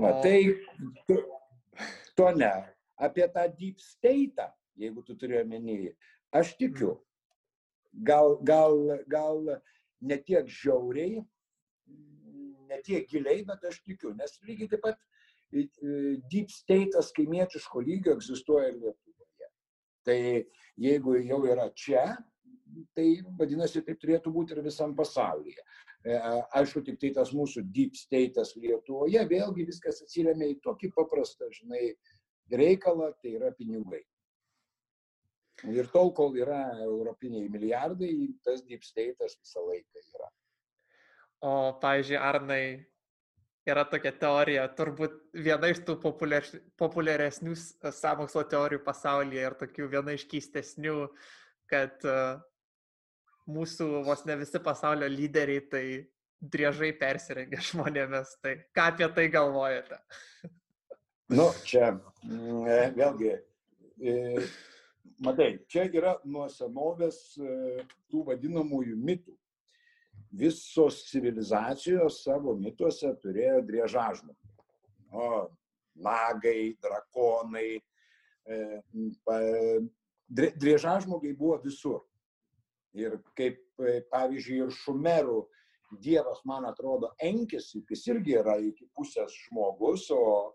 [0.02, 0.50] Va, tai
[1.08, 1.18] to,
[2.18, 2.52] to ne.
[3.02, 4.46] Apie tą deep state,
[4.78, 5.92] jeigu tu turi omeny,
[6.38, 6.96] aš tikiu.
[8.08, 8.78] Gal, gal,
[9.10, 9.42] gal
[10.02, 11.26] ne tiek žiauriai,
[12.86, 15.00] tiek giliai, bet aš tikiu, nes lygiai taip pat
[15.52, 19.50] deep state'as kaimietiško lygio egzistuoja ir Lietuvoje.
[20.08, 20.20] Tai
[20.82, 22.06] jeigu jau yra čia,
[22.96, 23.08] tai
[23.40, 25.60] vadinasi, taip turėtų būti ir visam pasaulyje.
[26.02, 26.16] E,
[26.58, 31.92] aišku, tik tai tas mūsų deep state'as Lietuvoje, vėlgi viskas atsiriamia į tokį paprastą, žinai,
[32.52, 34.02] reikalą, tai yra pinigai.
[35.70, 38.14] Ir tol, kol yra europiniai milijardai,
[38.46, 40.32] tas deep state'as visą laiką yra.
[41.42, 41.52] O,
[41.82, 42.64] pavyzdžiui, Arnai,
[43.66, 45.98] yra tokia teorija, turbūt viena iš tų
[46.78, 47.56] populiaresnių
[47.98, 50.96] samokslo teorijų pasaulyje ir tokių viena iš keistesnių,
[51.72, 52.42] kad uh,
[53.50, 55.86] mūsų vos ne visi pasaulio lyderiai tai
[56.42, 58.36] driežai persirengia žmonėmis.
[58.42, 60.02] Tai ką apie tai galvojate?
[61.32, 63.36] Nu, čia mm, e, vėlgi,
[64.04, 64.16] e,
[65.24, 69.38] matai, čia yra nuo senovės e, tų vadinamųjų mitų
[70.32, 74.38] visos civilizacijos savo mituose turėjo driežažmogį.
[75.12, 75.50] O,
[76.00, 77.82] nagai, drakonai,
[78.48, 78.60] e,
[80.32, 82.00] driežažmogiai buvo visur.
[82.96, 85.42] Ir kaip, e, pavyzdžiui, ir šumerų
[86.00, 90.54] dievas, man atrodo, enkis, jis irgi yra iki pusės žmogus, o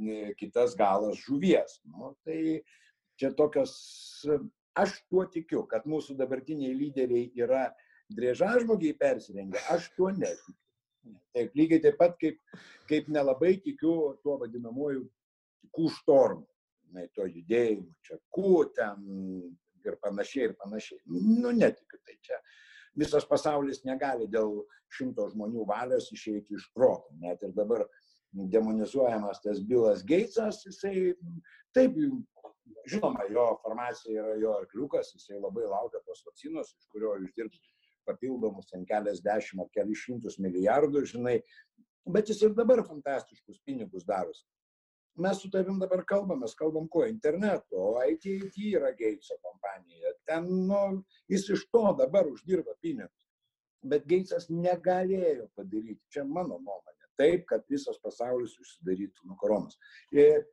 [0.00, 1.80] e, kitas galas žuvies.
[1.84, 2.62] Nu, tai
[3.20, 3.76] čia tokios,
[4.78, 7.68] aš tuo tikiu, kad mūsų dabartiniai lyderiai yra
[8.14, 10.56] driežažmogiai persirengia, aš tuo netikiu.
[11.36, 12.40] Taip, lygiai taip pat kaip,
[12.88, 15.04] kaip nelabai tikiu tuo vadinamuoju
[15.76, 16.46] kų štormu,
[16.92, 19.04] na, to judėjimu, čia kų ten
[19.86, 21.00] ir panašiai ir panašiai.
[21.06, 22.40] Nu, netikiu tai čia.
[22.98, 24.64] Visas pasaulis negali dėl
[24.96, 27.12] šimto žmonių valios išeiti iš proto.
[27.22, 27.84] Net ir dabar
[28.32, 31.14] demonizuojamas tas Bilas Geitsas, jisai
[31.76, 31.94] taip,
[32.88, 37.60] žinoma, jo formacija yra jo arkliukas, jisai labai laukia tos vakcinos, iš kurio uždirbs
[38.08, 41.36] papildomus ten keliasdešimt ar kelius šimtus milijardų, žinai,
[42.08, 44.46] bet jis ir dabar fantastiškus pinigus darosi.
[45.18, 47.04] Mes su tavim dabar kalbame, kalbam kuo?
[47.10, 50.12] Internetu, o ITT yra Geitso kompanija.
[50.30, 50.82] Ten, nu,
[51.32, 53.26] jis iš to dabar uždirba pinigus.
[53.82, 56.94] Bet Geitsas negalėjo padaryti, čia mano nuomonė.
[57.18, 59.74] taip, kad visas pasaulis užsidarytų nuo koronos.
[60.14, 60.44] Ir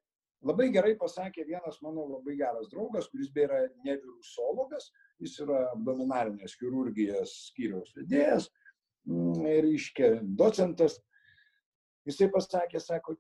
[0.46, 4.90] labai gerai pasakė vienas mano labai geras draugas, kuris beje yra ne virusologas,
[5.22, 8.50] jis yra abdominalinės chirurgijos skyriaus vedėjas
[9.08, 11.00] mm, iškė docentas.
[12.06, 13.16] Jisai pasakė, sako,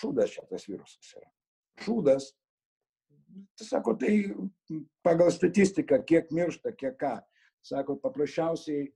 [0.00, 1.30] šūdas šitas virusas yra.
[1.84, 2.32] Šūdas.
[3.56, 4.12] Tai sako, tai
[5.04, 7.16] pagal statistiką, kiek miršta, kiek ką.
[7.64, 8.88] Sako, paprasčiausiai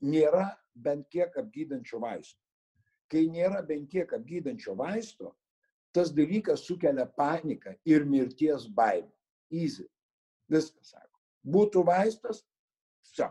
[0.00, 2.40] nėra bent kiek apgydančio vaisto.
[3.10, 5.34] Kai nėra bent kiek apgydančio vaisto,
[5.92, 9.10] tas dalykas sukelia paniką ir mirties baimę.
[9.50, 9.86] Easy.
[10.50, 11.20] Viskas sako.
[11.46, 12.44] Būtų vaistas,
[13.14, 13.30] čia.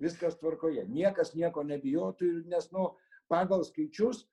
[0.00, 0.86] Viskas tvarkoje.
[0.88, 2.90] Niekas nieko nebijotų, nes, nu,
[3.30, 4.24] pagal skaičius,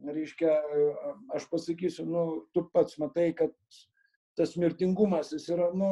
[0.00, 0.54] reiškia,
[1.36, 2.24] aš pasakysiu, nu,
[2.56, 3.52] tu pats matai, kad
[4.38, 5.90] tas mirtingumas jis yra, nu,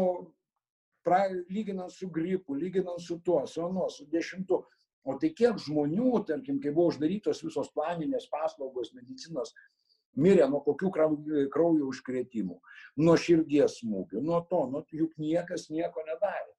[1.05, 4.63] pra, lyginant su gripu, lyginant su tuo, su anuo, su dešimtu.
[5.09, 9.55] O tai kiek žmonių, tarkim, kai buvo uždarytos visos planinės paslaugos medicinos,
[10.19, 12.59] mirė nuo kokių kraujo užkrėtimų,
[13.05, 16.53] nuo širdies smūgių, nuo to, nu, juk niekas nieko nedarė.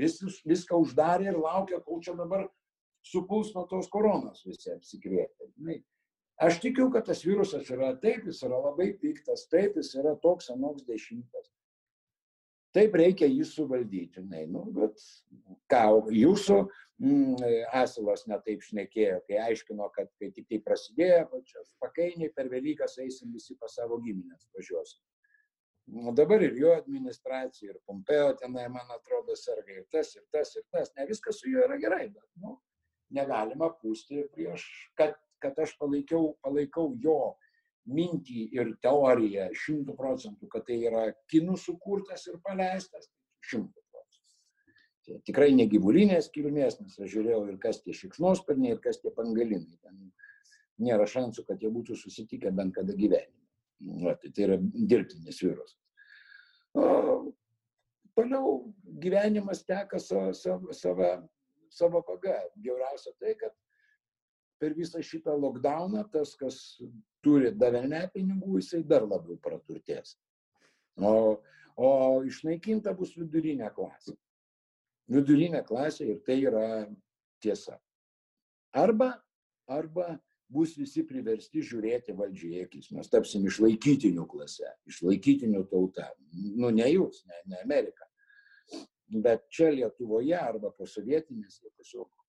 [0.00, 2.46] Vis, viską uždarė ir laukia, kol čia dabar
[3.06, 5.50] supuls nuo tos koronos visi apsikrėtę.
[6.40, 10.48] Aš tikiu, kad tas virusas yra taip, jis yra labai piktas, taip, jis yra toks
[10.54, 11.50] anoks dešimtas.
[12.76, 14.22] Taip reikia jį suvaldyti.
[14.30, 15.00] Ne, nu, bet
[15.72, 15.82] ką,
[16.14, 16.58] jūsų
[17.02, 17.46] mm,
[17.80, 21.40] asilas netaip šnekėjo, kai aiškino, kad kai tik tai prasidėjo,
[21.82, 25.02] pakainiai per Velykas eisim visi pas savo giminės važiuosim.
[26.06, 30.54] O dabar ir jo administracija, ir Pompeo tenai, man atrodo, serga ir tas, ir tas,
[30.54, 30.92] ir tas.
[30.94, 32.54] Ne viskas su juo yra gerai, bet nu,
[33.10, 37.34] negalima pūsti prieš, kad kad aš palaikiau, palaikau jo
[37.90, 43.10] mintį ir teoriją šimtų procentų, kad tai yra kinų sukurtas ir paleistas,
[43.50, 44.36] šimtų procentų.
[45.06, 49.12] Tai tikrai ne gyvulinės kilmės, nes aš žiūrėjau ir kas tie šikšnosparniai, ir kas tie
[49.16, 49.78] pangalinai.
[49.82, 50.10] Ten
[50.80, 53.36] nėra šansų, kad jie būtų susitikę bent kada gyvenime.
[54.04, 55.78] Va, tai, tai yra dirbtinis virusas.
[58.16, 61.10] Toliau gyvenimas teka savo, savo, savo,
[61.72, 62.36] savo vaga.
[62.60, 63.54] Geriausia tai, kad
[64.60, 66.58] per visą šitą lockdowną tas, kas
[67.24, 70.16] turi davelnę pinigų, jisai dar labiau praturtės.
[71.00, 71.40] O,
[71.76, 71.90] o
[72.26, 74.16] išnaikinta bus vidurinė klasė.
[75.10, 76.64] Vidurinė klasė ir tai yra
[77.42, 77.78] tiesa.
[78.76, 79.14] Arba,
[79.66, 80.12] arba
[80.50, 82.90] bus visi priversti žiūrėti valdžiai akis.
[82.94, 86.10] Mes tapsim išlaikytinių klase, išlaikytinių tauta.
[86.32, 88.06] Nu, ne jūs, ne, ne Amerika.
[89.10, 92.19] Bet čia Lietuvoje arba po sovietinės jie tiesiog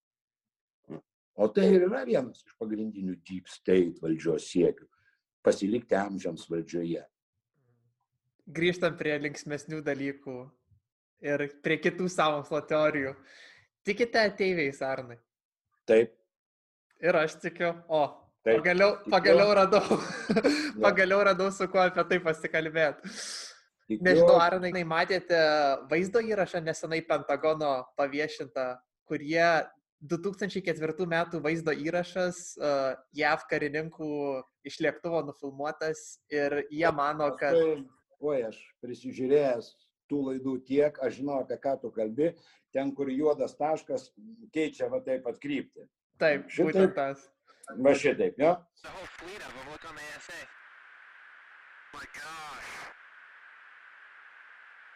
[1.41, 4.85] O tai ir yra vienas iš pagrindinių deep state valdžios siekių-
[5.45, 7.01] pasilikti amžiams valdžioje.
[8.45, 10.35] Grįžtam prie linksmesnių dalykų
[11.25, 13.15] ir prie kitų sąmokslo teorijų.
[13.83, 15.17] Tikite ateiviais, Arnai?
[15.89, 16.13] Taip.
[17.01, 18.03] Ir aš tikiu, o,
[18.45, 19.11] Taip, pagaliau, tikiu.
[19.11, 19.97] pagaliau radau,
[20.85, 23.15] pagaliau radau su kuo apie tai pasikalbėti.
[23.89, 24.03] Tikiu.
[24.05, 25.41] Nežinau, Arnai, matėte
[25.89, 28.77] vaizdo įrašą nesenai Pentagono paviešintą,
[29.09, 29.65] kur jie
[30.01, 34.09] 2004 metų vaizdo įrašas uh, JAV karininkų
[34.65, 37.57] iš lėktuvo nufilmuotas ir jie mano, kad...
[38.21, 39.71] Oi, aš prisižiūrėjęs
[40.11, 42.31] tų laidų tiek, aš žinau, apie ką tu kalbi,
[42.75, 44.09] ten, kur juodas taškas
[44.53, 45.87] keičia va taip pat kryptį.
[46.21, 47.29] Taip, šitaip tas.
[47.77, 48.57] Va šitaip, jo.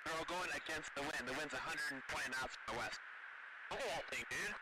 [0.06, 1.26] We're all going against the wind.
[1.26, 3.00] The wind's 120 knots from the west.
[3.72, 4.54] The whole thing, dude.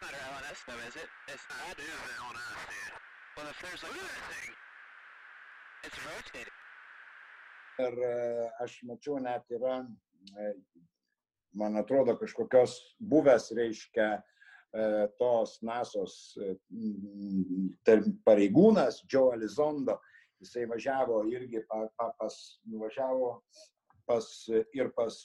[0.00, 1.08] That's not LNS though, is it?
[1.28, 1.76] It's not.
[1.76, 2.96] That is LNS, dude.
[3.36, 3.92] Well, if there's like...
[3.92, 4.54] Look at that thing!
[5.84, 6.58] It's rotating.
[7.82, 9.82] Ir e, aš mačiau net yra,
[10.38, 10.48] e,
[11.52, 14.08] man atrodo, kažkokios buvęs, reiškia,
[14.72, 14.88] e,
[15.20, 16.16] tos NASOS
[18.24, 19.98] pareigūnas, Joe Elizondo,
[20.40, 23.34] jisai važiavo irgi pa, pa, pas, nuvažiavo
[24.08, 24.28] pas,
[24.72, 25.22] ir pas,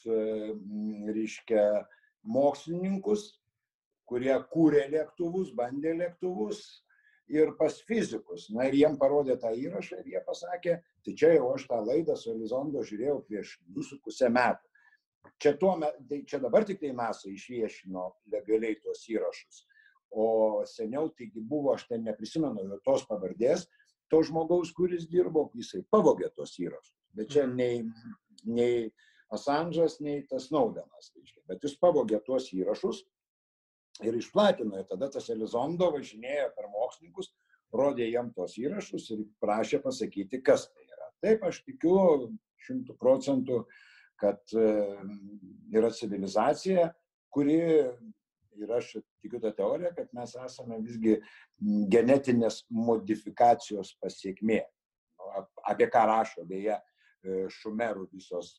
[1.13, 1.67] reiškia,
[2.27, 3.30] mokslininkus
[4.08, 6.63] kurie kūrė lėktuvus, bandė lėktuvus
[7.28, 8.48] ir pas fizikus.
[8.56, 12.15] Na ir jiem parodė tą įrašą ir jie pasakė, tai čia jau aš tą laidą
[12.15, 14.63] su Elizondo žiūrėjau prieš 2,5 metų.
[15.43, 15.74] Čia, tuo,
[16.10, 19.65] tai čia dabar tik tai NASA išviešino legaliai tuos įrašus.
[20.15, 23.65] O seniau taigi buvo, aš ten neprisimenu jo tos pavardės,
[24.08, 26.96] to žmogaus, kuris dirbo, jisai pavogė tos įrašus.
[27.17, 27.60] Bet čia mhm.
[27.60, 27.84] nei,
[28.48, 28.88] nei
[29.36, 31.12] Assange'as, nei tas Naudenas.
[31.52, 33.04] Bet jis pavogė tuos įrašus
[34.06, 34.80] ir išplatino.
[34.80, 37.32] Ir tada tas Elizondo važinėjo per mokslininkus,
[37.74, 41.10] rodė jam tos įrašus ir prašė pasakyti, kas tai yra.
[41.24, 41.98] Taip, aš tikiu
[42.68, 43.64] šimtų procentų,
[44.18, 44.68] kad e,
[45.76, 46.88] yra civilizacija,
[47.34, 47.60] kuri,
[48.58, 51.18] ir aš tikiu tą teoriją, kad mes esame visgi
[51.92, 54.64] genetinės modifikacijos pasiekmė.
[55.68, 58.56] Apie ką rašo beje e, šumerų visos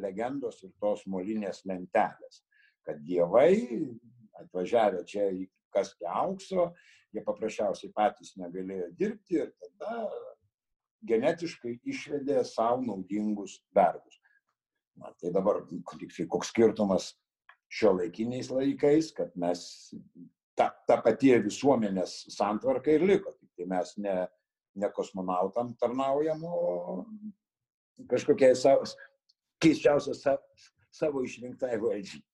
[0.00, 2.42] legendos ir tos molinės lentelės.
[2.86, 3.50] Kad dievai
[4.42, 5.28] atvažiavę čia
[5.74, 6.70] kasti aukso,
[7.12, 10.06] jie paprasčiausiai patys negalėjo dirbti ir tada
[11.06, 14.20] genetiškai išvedė savo naudingus darbus.
[14.96, 17.10] Na, tai dabar koks skirtumas
[17.68, 19.60] šio laikiniais laikais, kad mes
[20.56, 23.34] ta, ta pati visuomenės santvarka ir liko.
[23.36, 24.14] Tik tai mes ne,
[24.80, 27.04] ne kosmonautam tarnaujam, o
[28.10, 28.88] kažkokiai savo,
[29.62, 30.24] keiščiausios
[30.96, 32.24] savo išrinktai valdžiai.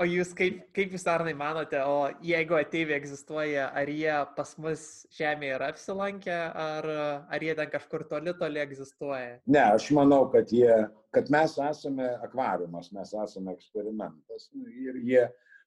[0.00, 4.84] O jūs kaip, kaip jūs arnai manote, o jeigu ateiviai egzistuoja, ar jie pas mus
[5.12, 6.86] Žemėje yra apsilankę, ar,
[7.28, 9.34] ar jie ten kažkur toli toli egzistuoja?
[9.44, 10.72] Ne, aš manau, kad, jie,
[11.12, 15.26] kad mes esame akvariumas, mes esame eksperimentas ir jie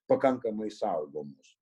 [0.10, 1.54] pakankamai saugomus.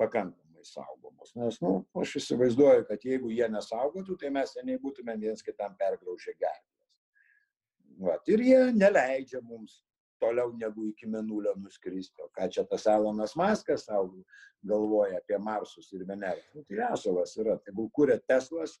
[0.00, 1.30] Pakankamai saugomus.
[1.38, 5.78] Nes, na, nu, aš įsivaizduoju, kad jeigu jie nesaugotų, tai mes seniai būtume viens kitam
[5.78, 8.26] pergraužę gerklės.
[8.34, 9.78] Ir jie neleidžia mums
[10.20, 12.22] toliau negu iki menulio nuskristi.
[12.24, 14.22] O ką čia tas Elonas Maskas savo
[14.66, 16.42] galvoja apie Marsus ir Venerą?
[16.54, 18.76] Nu, tai Asolas yra, tegul kūrė Teslas,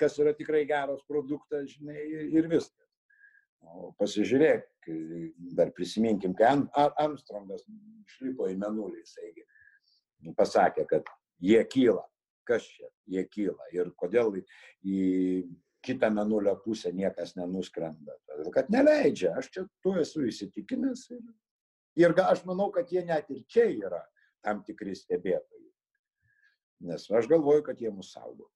[0.00, 2.00] kas yra tikrai geras produktas, žinai,
[2.34, 2.80] ir viskas.
[3.64, 4.66] O pasižiūrėk,
[5.56, 7.64] dar prisiminkim, kai Armstrongas
[8.04, 11.08] išlipo į menulį, jisai pasakė, kad
[11.40, 12.04] jie kyla.
[12.44, 12.90] Kas čia?
[13.08, 13.70] Jie kyla.
[13.72, 14.34] Ir kodėl
[14.84, 14.98] į
[15.84, 18.16] kitą menulio pusę niekas nenuskrenda.
[18.28, 19.34] Todėl, kad neleidžia.
[19.38, 21.06] Aš čia tuo esu įsitikinęs.
[21.16, 21.22] Ir,
[22.00, 24.02] ir aš manau, kad jie net ir čia yra
[24.44, 25.70] tam tikri stebėtojai.
[26.88, 28.48] Nes aš galvoju, kad jie mus saugo.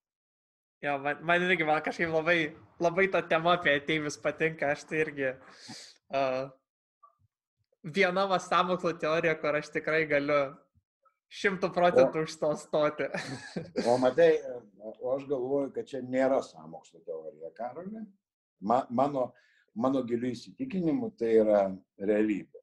[0.84, 5.00] Jo, man, man irgi, man kažkaip labai, labai ta tema apie ateivius patinka, aš tai
[5.02, 6.44] irgi uh,
[7.82, 10.38] viena va samokslo teorija, kur aš tikrai galiu
[11.28, 13.08] šimtų procentų už to stoti.
[13.88, 14.30] o matai,
[14.80, 18.04] o aš galvoju, kad čia nėra samokslo teorija, Karolė.
[18.64, 19.28] Ma, mano,
[19.78, 21.66] mano gilių įsitikinimu tai yra
[22.00, 22.62] realybė.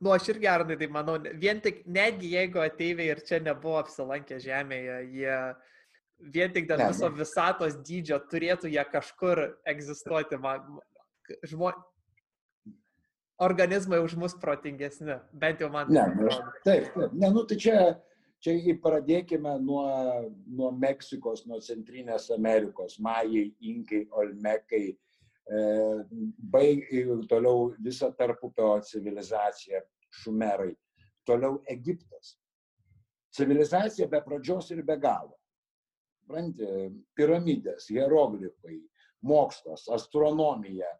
[0.00, 4.38] Nu, aš irgi gerai tai manau, vien tik, netgi jeigu ateiviai ir čia nebuvo apsilankę
[4.40, 5.34] Žemėje, jie
[6.32, 10.38] vien tik dėl viso visatos dydžio turėtų jie kažkur egzistuoti.
[10.40, 10.80] Man,
[11.48, 11.74] žmo,
[13.40, 15.88] organizmai už mus protingesni, bent jau man.
[15.88, 17.12] Ne, aš, taip, taip.
[17.16, 17.76] Ne, nu tai čia,
[18.44, 19.84] čia pradėkime nuo,
[20.46, 25.64] nuo Meksikos, nuo Centrinės Amerikos, Majai, Inkai, Olmekai, e,
[26.52, 26.84] baig,
[27.32, 29.82] toliau visa tarpupio civilizacija,
[30.20, 30.74] Šumerai,
[31.24, 32.36] toliau Egiptas.
[33.32, 35.36] Civilizacija be pradžios ir be galo.
[36.28, 36.66] Pranti,
[37.16, 38.76] piramidės, hieroglifai,
[39.26, 40.90] mokslas, astronomija,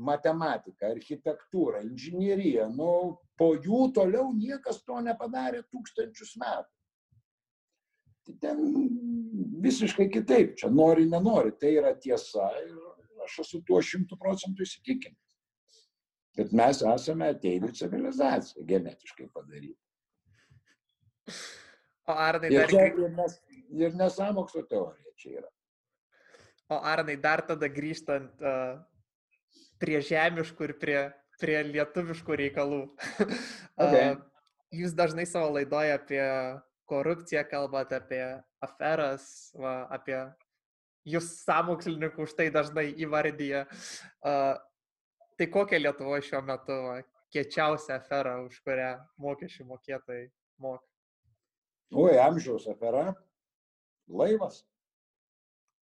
[0.00, 6.70] matematika, architektūra, inžinierija, nu, po jų toliau niekas to nepadarė tūkstančius metų.
[8.26, 8.62] Tai ten
[9.64, 12.76] visiškai kitaip, čia nori, nenori, tai yra tiesa ir
[13.26, 15.36] aš esu tuo šimtų procentų įsitikinęs.
[16.38, 19.78] Bet mes esame ateivių civilizacija, genetiškai padaryti.
[22.08, 22.70] O Arnai dar...
[22.72, 23.40] Ir, ir, nes,
[23.76, 25.50] ir nesamokslo teorija čia yra.
[26.70, 28.78] O Arnai dar tada grįžtant uh,
[29.80, 30.98] prie žemiškų ir prie,
[31.40, 32.84] prie lietuviškų reikalų.
[33.80, 34.12] Okay.
[34.76, 36.20] Jūs dažnai savo laidoje apie
[36.90, 38.20] korupciją kalbate, apie
[38.60, 39.24] aferas,
[39.56, 40.18] va, apie
[41.08, 43.64] jūs samokslininkų už tai dažnai įvardyje.
[44.20, 44.60] Uh,
[45.40, 46.98] tai kokia Lietuvoje šiuo metu va,
[47.32, 48.92] kiečiausia afera, už kurią
[49.24, 50.28] mokesčių mokėtojai
[50.60, 50.84] moka?
[51.96, 53.14] Oi, amžiaus afera.
[54.06, 54.60] Laivas.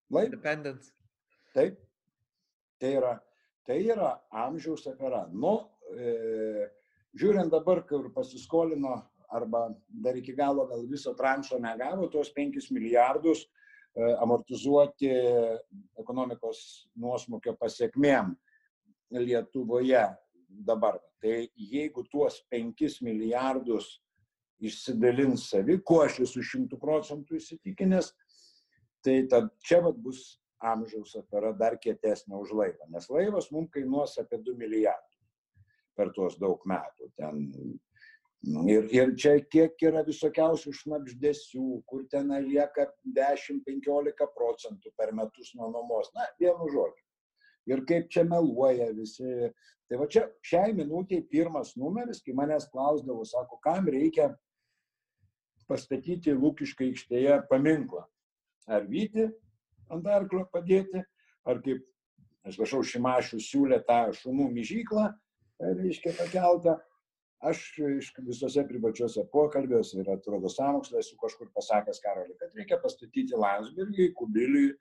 [0.07, 0.31] Laivas.
[0.31, 0.95] Independence.
[1.51, 1.83] Taip.
[2.79, 3.17] Tai yra
[3.69, 5.27] Tai yra amžiaus afera.
[5.29, 5.59] Nu,
[5.93, 6.69] e,
[7.21, 8.95] žiūrint dabar, kur pasiskolino
[9.29, 15.11] arba dar iki galo gal viso tranšo negavo, tuos 5 milijardus e, amortizuoti
[16.01, 16.62] ekonomikos
[16.97, 18.33] nuosmukio pasiekmėm
[19.12, 20.07] Lietuvoje
[20.49, 20.97] dabar.
[21.21, 23.99] Tai jeigu tuos 5 milijardus
[24.64, 28.14] išsidalins savi, kuo aš esu šimtų procentų įsitikinęs,
[29.05, 34.19] tai tad čia vat bus amžiaus afera dar kietesnė už laivą, nes laivas mums kainuos
[34.23, 35.19] apie 2 milijardus
[35.99, 37.11] per tuos daug metų.
[37.19, 37.47] Ten
[38.47, 42.85] Ir, ir čia kiek yra visokiausių šnapždėsių, kur ten lieka
[43.17, 46.13] 10-15 procentų per metus nuo nuomos.
[46.15, 47.03] Na, vienu žodžiu.
[47.69, 49.51] Ir kaip čia meluoja visi.
[49.91, 54.31] Tai va čia šiai minutiai pirmas numeris, kai manęs klausdavo, sako, kam reikia
[55.69, 58.05] pastatyti Lūkiškai aikštėje paminklą.
[58.71, 59.27] Ar Vyti,
[59.95, 61.03] ant arklio padėti,
[61.49, 61.84] ar kaip,
[62.49, 65.09] aš prašau, Šimašių siūlė tą šunų myžyklą,
[65.61, 66.78] reiškia, pakeltą.
[67.49, 67.61] Aš
[68.26, 74.72] visose privačiuose pokalbiuose ir atrodo sąmokslai esu kažkur pasakęs Karolį, kad reikia pastatyti Landsbergį, Kubiliui,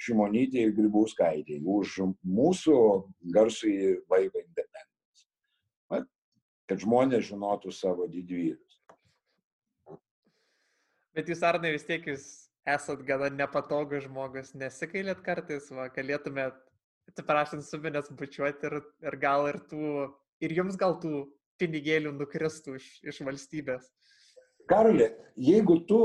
[0.00, 2.78] Šimonytė ir Grybauskaitė už mūsų
[3.36, 5.28] garsų į vaivą independence.
[6.66, 8.80] Kad žmonės žinotų savo didvyrius.
[11.16, 12.24] Bet jūs, Arnai, vis tiek jūs
[12.66, 16.58] esat gana nepatogus žmogus, nesikailėt kartais, va, galėtumėt,
[17.12, 20.06] atsiprašant, subinės bučiuoti ir, ir gal ir tų,
[20.42, 21.26] ir jums gal tų
[21.60, 23.88] pinigėlių nukristų iš, iš valstybės.
[24.66, 26.00] Karolė, jeigu tu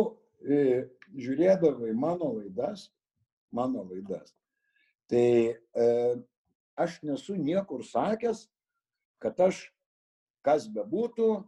[0.45, 0.88] e,
[1.18, 2.91] žiūrėdavai mano laidas,
[3.51, 4.36] mano laidas,
[5.09, 5.88] tai e,
[6.78, 8.45] aš nesu niekur sakęs,
[9.22, 9.66] kad aš,
[10.45, 11.41] kas bebūtų,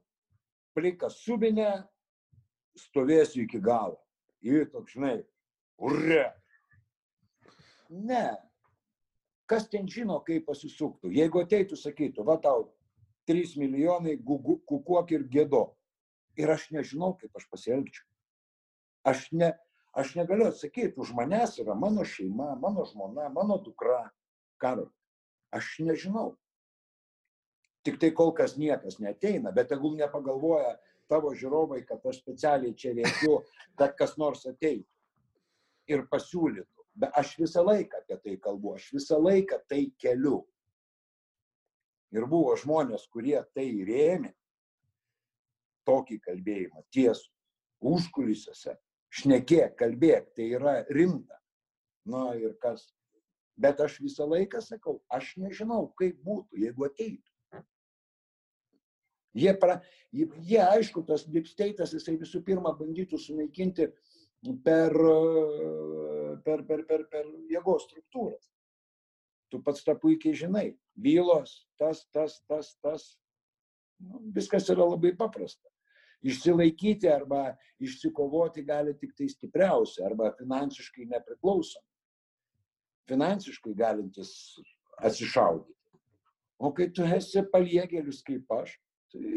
[0.74, 1.86] plikas subinę,
[2.78, 4.03] stovėsiu iki galo.
[4.44, 5.18] Ir toks, žinai,
[5.80, 6.26] urre.
[7.90, 8.26] Ne.
[9.48, 11.12] Kas ten žino, kaip pasisuktų?
[11.16, 12.66] Jeigu ateitų, sakytų, va tau
[13.30, 15.66] 3 milijonai, kukuok ir gėdo.
[16.40, 18.06] Ir aš nežinau, kaip aš pasielgčiau.
[19.08, 19.52] Aš, ne,
[19.94, 24.08] aš negaliu atsakyti, už manęs yra mano šeima, mano žmona, mano dukra.
[24.58, 24.88] Karo.
[25.54, 26.34] Aš nežinau.
[27.84, 30.78] Tik tai kol kas niekas neteina, bet tegul nepagalvoja,
[31.12, 33.40] tavo žiūrovai, kad aš specialiai čia rėkiu,
[33.80, 34.88] kad kas nors ateitų
[35.92, 36.70] ir pasiūlytų.
[36.94, 40.44] Bet aš visą laiką apie tai kalbu, aš visą laiką tai keliu.
[42.14, 44.34] Ir buvo žmonės, kurie tai rėmė,
[45.90, 47.32] tokį kalbėjimą tiesų,
[47.94, 48.76] užkulisiuose,
[49.14, 51.40] šnekėk, kalbėk, tai yra rimta.
[52.06, 52.86] Na ir kas.
[53.58, 57.33] Bet aš visą laiką sakau, aš nežinau, kaip būtų, jeigu ateitų.
[59.34, 59.80] Jie, pra,
[60.14, 63.88] jie, aišku, tas dipsteitas, jisai visų pirma bandytų sunaikinti
[64.66, 64.94] per,
[66.46, 68.52] per, per, per, per jėgos struktūras.
[69.50, 70.68] Tu pats tą puikiai žinai.
[70.98, 73.08] Bylos, tas, tas, tas, tas.
[74.02, 75.70] Nu, viskas yra labai paprasta.
[76.24, 81.90] Išsilaikyti arba išsikovoti gali tik tai stipriausi arba finansiškai nepriklausomi.
[83.10, 84.32] Finansiškai galintis
[85.04, 85.74] atsišaudyti.
[86.64, 88.78] O kai tu esi paliegėlis kaip aš,
[89.14, 89.34] tai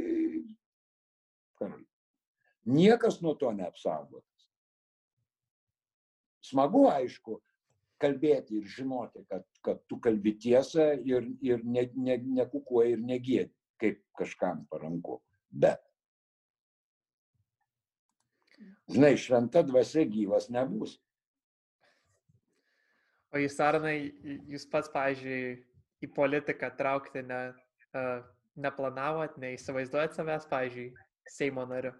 [2.66, 4.48] niekas nuo to neapsaugotas.
[6.46, 7.38] Smagu, aišku,
[8.02, 13.52] kalbėti ir žinoti, kad, kad tu kalbi tiesą ir, ir ne, ne, nekukuoji ir negėdi,
[13.80, 15.18] kaip kažkam paranku.
[15.50, 15.82] Bet,
[18.90, 20.98] žinai, šventa dvasia gyvas nebus.
[23.34, 24.12] O jūs, Arnai,
[24.46, 25.56] jūs pats, pavyzdžiui,
[26.04, 27.40] į politiką traukti ne,
[27.96, 28.22] uh,
[28.56, 30.90] neplanavot, neįsivaizduojat savęs, pavyzdžiui,
[31.30, 31.92] Seimo nariu?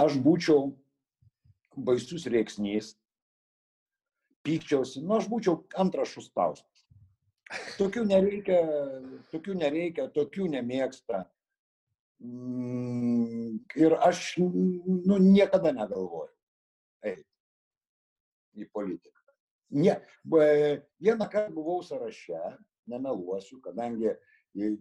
[0.00, 0.70] Aš būčiau
[1.76, 2.94] baisus reiksnys,
[4.46, 6.84] pykčiausi, nu aš būčiau antras šustauskas.
[7.78, 8.58] Tokių nereikia,
[9.30, 11.26] tokių nereikia, tokių nemėgsta.
[12.24, 16.32] Mm, ir aš nu, niekada negalvoju
[17.04, 19.12] eiti į politiką.
[19.76, 22.40] Ne, vieną kartą buvau sąraše,
[22.88, 24.35] nemeluosiu, kadangi uh,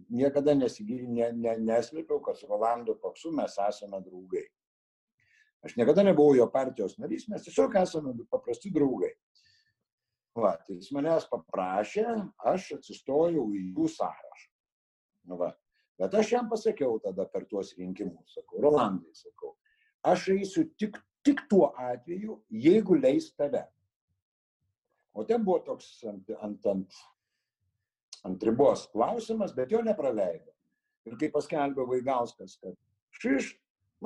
[0.09, 4.45] niekada nesigilin, ne, ne, neslėpiau, kad su Rolandu Paksu mes esame draugai.
[5.65, 9.11] Aš niekada nebuvau jo partijos narys, mes tiesiog esame paprasti draugai.
[10.35, 12.05] Va, tai jis manęs paprašė,
[12.51, 14.49] aš atsistojau į jų sąrašą.
[15.31, 15.53] Nu va.
[15.99, 19.53] Bet aš jam pasakiau tada per tuos rinkimus, sakau, Rolandai, sakau,
[20.03, 23.63] aš eisiu tik, tik tuo atveju, jeigu leis tave.
[25.15, 26.99] O ten buvo toks ant, ant, ant
[28.25, 30.51] ant ribos klausimas, bet jo nepraleido.
[31.05, 32.73] Ir kai paskelbė Vaigauskas, kad
[33.21, 33.51] šiš,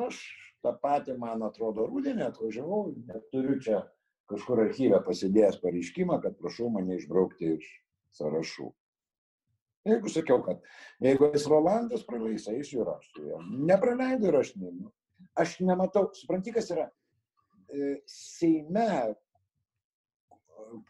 [0.03, 0.19] aš
[0.63, 3.85] tą patį, man atrodo, rūdienį atvažiavau, neturiu čia
[4.29, 7.69] kažkur archyvę pasidėjęs pareiškimą, kad prašau mane išbraukti iš
[8.19, 8.67] sąrašų.
[9.87, 10.59] Jeigu sakiau, kad
[11.01, 13.39] jeigu jis Rolandas praleis, ir aš su juo.
[13.71, 14.91] Nepraleido ir aš neinu.
[15.39, 16.89] Aš nematau, supranti, kas yra
[17.71, 19.15] e, Seime,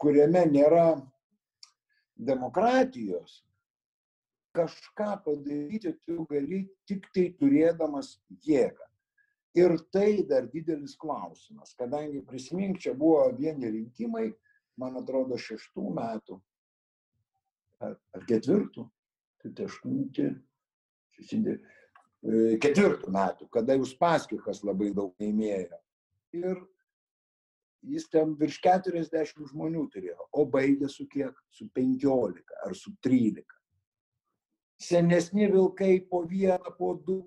[0.01, 0.85] kuriame nėra
[2.19, 3.39] demokratijos
[4.55, 8.85] kažką padaryti tu gali tik tai turėdamas jėgą.
[9.57, 14.29] Ir tai dar didelis klausimas, kadangi prisimink, čia buvo vieni rinkimai,
[14.77, 16.37] man atrodo, šeštų metų
[17.81, 18.85] ar, ar ketvirtų,
[19.41, 20.27] tai aštunti,
[21.17, 21.57] susidė,
[22.61, 25.79] ketvirtų metų, kada jūs paskikas labai daug laimėjo.
[26.37, 26.61] Ir
[27.85, 31.35] jis ten virš 40 žmonių turėjo, o baigė su kiek?
[31.51, 33.45] Su 15 ar su 13.
[34.79, 37.21] Senesni vilkai po vieną, po du,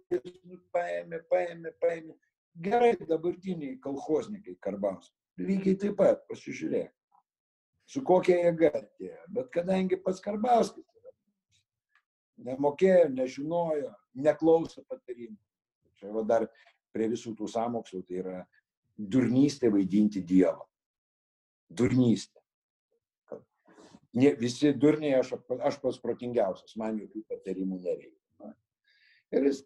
[0.73, 2.17] paėmė, paėmė, paėmė.
[2.65, 5.13] Gerai, dabartiniai kalhoznikai karbams.
[5.41, 6.93] Lygiai taip pat, pasižiūrėk.
[7.93, 9.19] su kokia jėga atėjo.
[9.29, 10.85] Bet kadangi pats Karbauskis
[12.47, 15.39] nemokėjo, nežinojo, neklausė patarimų.
[15.99, 16.49] Čia va dar
[16.93, 18.39] prie visų tų samokslų tai yra
[18.99, 20.65] durnystė vaidinti Dievą.
[21.73, 22.41] Durnystė.
[24.13, 25.33] Ne, visi durniai, aš,
[25.65, 28.53] aš pats protingiausias, man jokių patarimų nereikia.
[29.33, 29.63] Ir jis,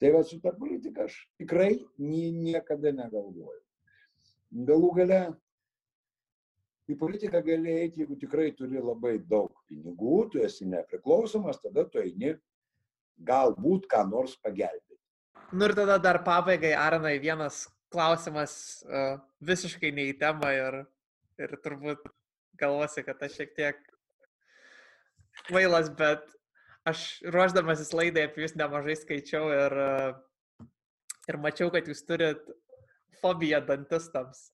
[0.00, 3.60] tai va su ta politika aš tikrai nie, niekada negalvoju.
[4.68, 5.18] Galų gale
[6.88, 12.00] į politiką gali eiti, jeigu tikrai turi labai daug pinigų, tu esi nepriklausomas, tada tu
[12.00, 12.32] eini
[13.20, 15.00] galbūt ką nors pagelbėti.
[15.52, 18.54] Nu ir tada dar pabaigai, Arnai, vienas klausimas
[18.88, 20.78] uh, visiškai ne į temą ir,
[21.40, 22.04] ir turbūt
[22.60, 23.80] galvosi, kad aš šiek tiek
[25.48, 26.24] kvailas, bet
[26.88, 29.76] aš ruoždamasis laidai apie jūs nemažai skaičiau ir,
[31.30, 32.42] ir mačiau, kad jūs turit
[33.22, 34.50] fobiją dantistams.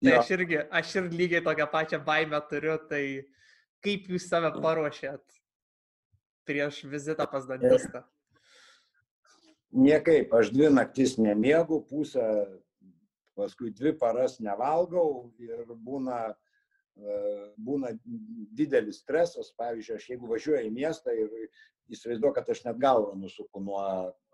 [0.00, 0.20] Tai Jo.
[0.22, 3.04] aš irgi, aš ir lygiai tokią pačią baimę turiu, tai
[3.84, 5.36] kaip jūs save paruošėt
[6.48, 8.02] prieš vizitą pas dantistą?
[9.70, 12.26] Niekaip, aš dvi naktis nemiegu, pusę,
[13.38, 16.18] paskui dvi paras nevalgau ir būna,
[16.98, 17.18] e,
[17.58, 17.92] būna
[18.58, 19.52] didelis stresas.
[19.60, 21.30] Pavyzdžiui, aš jeigu važiuoju į miestą ir
[21.94, 23.82] įsivaizduoju, kad aš net galvą nusuku nuo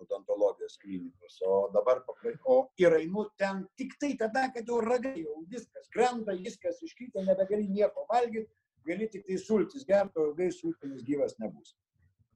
[0.02, 2.02] odontologijos klinikos, o dabar
[2.44, 7.24] o ir einu ten tik tai tada, kad jau ragai, jau viskas krenta, viskas iškyta,
[7.24, 8.50] nebegali nieko valgyti,
[8.86, 11.74] gali tik tai sultis gerti, o ilgai sultinis gyvas nebus.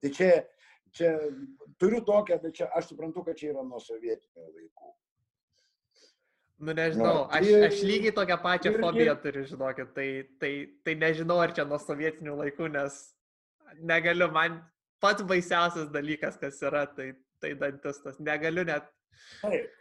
[0.01, 0.33] Tai čia,
[0.97, 1.12] čia
[1.80, 4.91] turiu tokią, bet čia aš suprantu, kad čia yra nuo sovietinių laikų.
[6.61, 10.09] Nu nežinau, aš, aš lygiai tokią pačią fobiją turiu, žinokit, tai,
[10.43, 10.53] tai,
[10.84, 12.99] tai nežinau, ar čia nuo sovietinių laikų, nes
[13.80, 14.59] negaliu, man
[15.01, 18.91] pats baisiausias dalykas, kas yra, tai, tai dantistas, negaliu net.
[19.41, 19.72] Taip.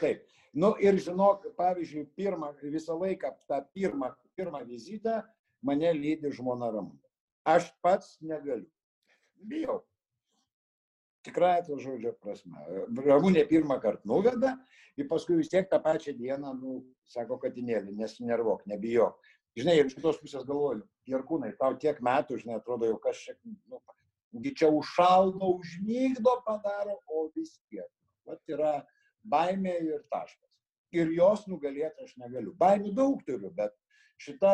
[0.00, 0.26] Taip.
[0.58, 5.20] Nu ir žinok, pavyzdžiui, pirmą, visą laiką tą pirmą, pirmą vizitą
[5.62, 7.04] mane lydi žmona Ramūnė.
[7.46, 8.66] Aš pats negaliu.
[9.46, 9.80] Bijau.
[11.26, 12.60] Tikrai to žodžio prasme.
[13.04, 14.54] Ramūnė pirmą kartą nuveda
[14.98, 16.78] ir paskui vis tiek tą pačią dieną, nu,
[17.10, 19.18] sako, katinėlį, nesinervok, nebijok.
[19.58, 23.38] Žinai, ir iš kitos pusės galvoju, Jarkūnai, tau tiek metų, žinai, atrodo, jau kažkiek,
[23.72, 23.80] nu,
[24.58, 27.88] čia užšaldo, užmygdo padaro, o vis tiek.
[28.28, 28.74] Vat yra
[29.24, 30.46] baimė ir taškas.
[30.94, 32.54] Ir jos nugalėti aš negaliu.
[32.60, 33.74] Baimių daug turiu, bet
[34.22, 34.52] šita,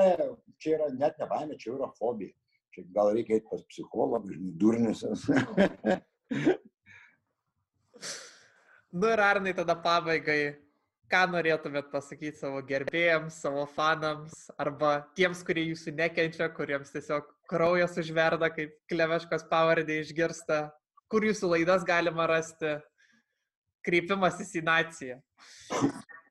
[0.59, 2.35] čia yra net ne baimė, čia yra fobija.
[2.75, 5.05] Čia gal reikia eiti pas psichologą, durnius.
[8.95, 10.55] Nu ir Arnai tada pabaigai,
[11.11, 17.99] ką norėtumėt pasakyti savo gerbėjams, savo fanams, arba tiems, kurie jūsų nekenčia, kuriems tiesiog kraujas
[17.99, 20.61] užverda, kaip kleveškos pavardė išgirsta,
[21.11, 22.77] kur jūsų laidas galima rasti,
[23.83, 25.19] kreipimasis į naciją.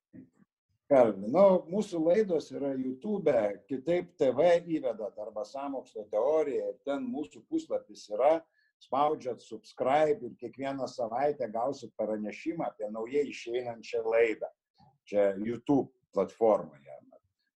[0.92, 1.30] Kalbė.
[1.32, 3.32] Nu, mūsų laidos yra YouTube,
[3.70, 8.36] kitaip TV įvedat arba samokslo teorija ir ten mūsų puslapis yra,
[8.84, 14.50] spaudžiat subscribe ir kiekvieną savaitę gausit pranešimą apie naujai išeinančią laidą.
[15.08, 17.00] Čia YouTube platformoje.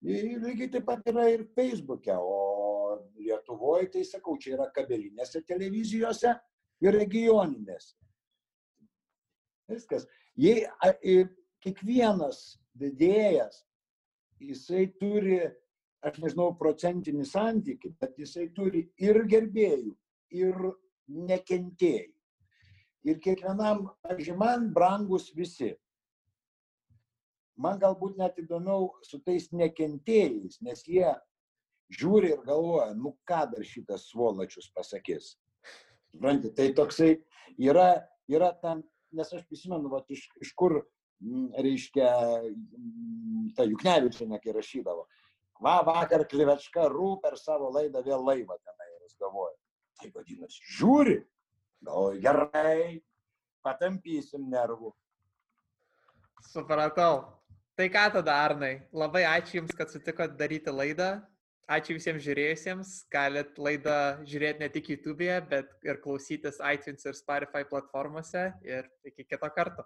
[0.08, 6.36] Ir lygiai taip pat yra ir Facebook'e, o Lietuvoje, tai sakau, čia yra kabelinėse televizijose
[6.84, 7.96] ir regioninėse.
[9.68, 10.06] Viskas.
[10.38, 10.68] Jei
[11.64, 13.64] kiekvienas vedėjas,
[14.42, 15.40] jisai turi,
[16.06, 19.94] aš nežinau, procentinį santykį, bet jisai turi ir gerbėjų,
[20.38, 20.70] ir
[21.08, 22.14] nekentėjų.
[23.08, 25.72] Ir kiekvienam, pavyzdžiui, man brangus visi.
[27.58, 31.08] Man galbūt net įdomiau su tais nekentėjais, nes jie
[31.94, 35.36] žiūri ir galvoja, nu ką dar šitas svolačius pasakys.
[36.12, 37.10] Suprantate, tai toksai
[37.60, 38.82] yra, yra tam,
[39.12, 40.82] nes aš prisimenu, vat, iš, iš kur,
[41.58, 42.10] reiškia,
[42.46, 45.06] m, ta Juknevičianė, kai rašydavo.
[45.64, 49.56] Va, vakar Klivečka rū per savo laidą vėl laivą tenai ir jis galvoja.
[49.98, 51.16] Tai vadinasi, žiūri,
[51.82, 53.00] galvoju, gerai,
[53.66, 54.92] patampysim nervų.
[56.52, 57.24] Supratau.
[57.78, 58.72] Tai ką tada, Arnai?
[58.94, 61.18] Labai ačiū Jums, kad sutikot daryti laidą.
[61.68, 62.92] Ačiū visiems žiūrėjusiems.
[63.12, 68.48] Galit laidą žiūrėti ne tik YouTube'e, bet ir klausytis iTunes ir Spotify platformose.
[68.64, 69.84] Ir iki kito karto.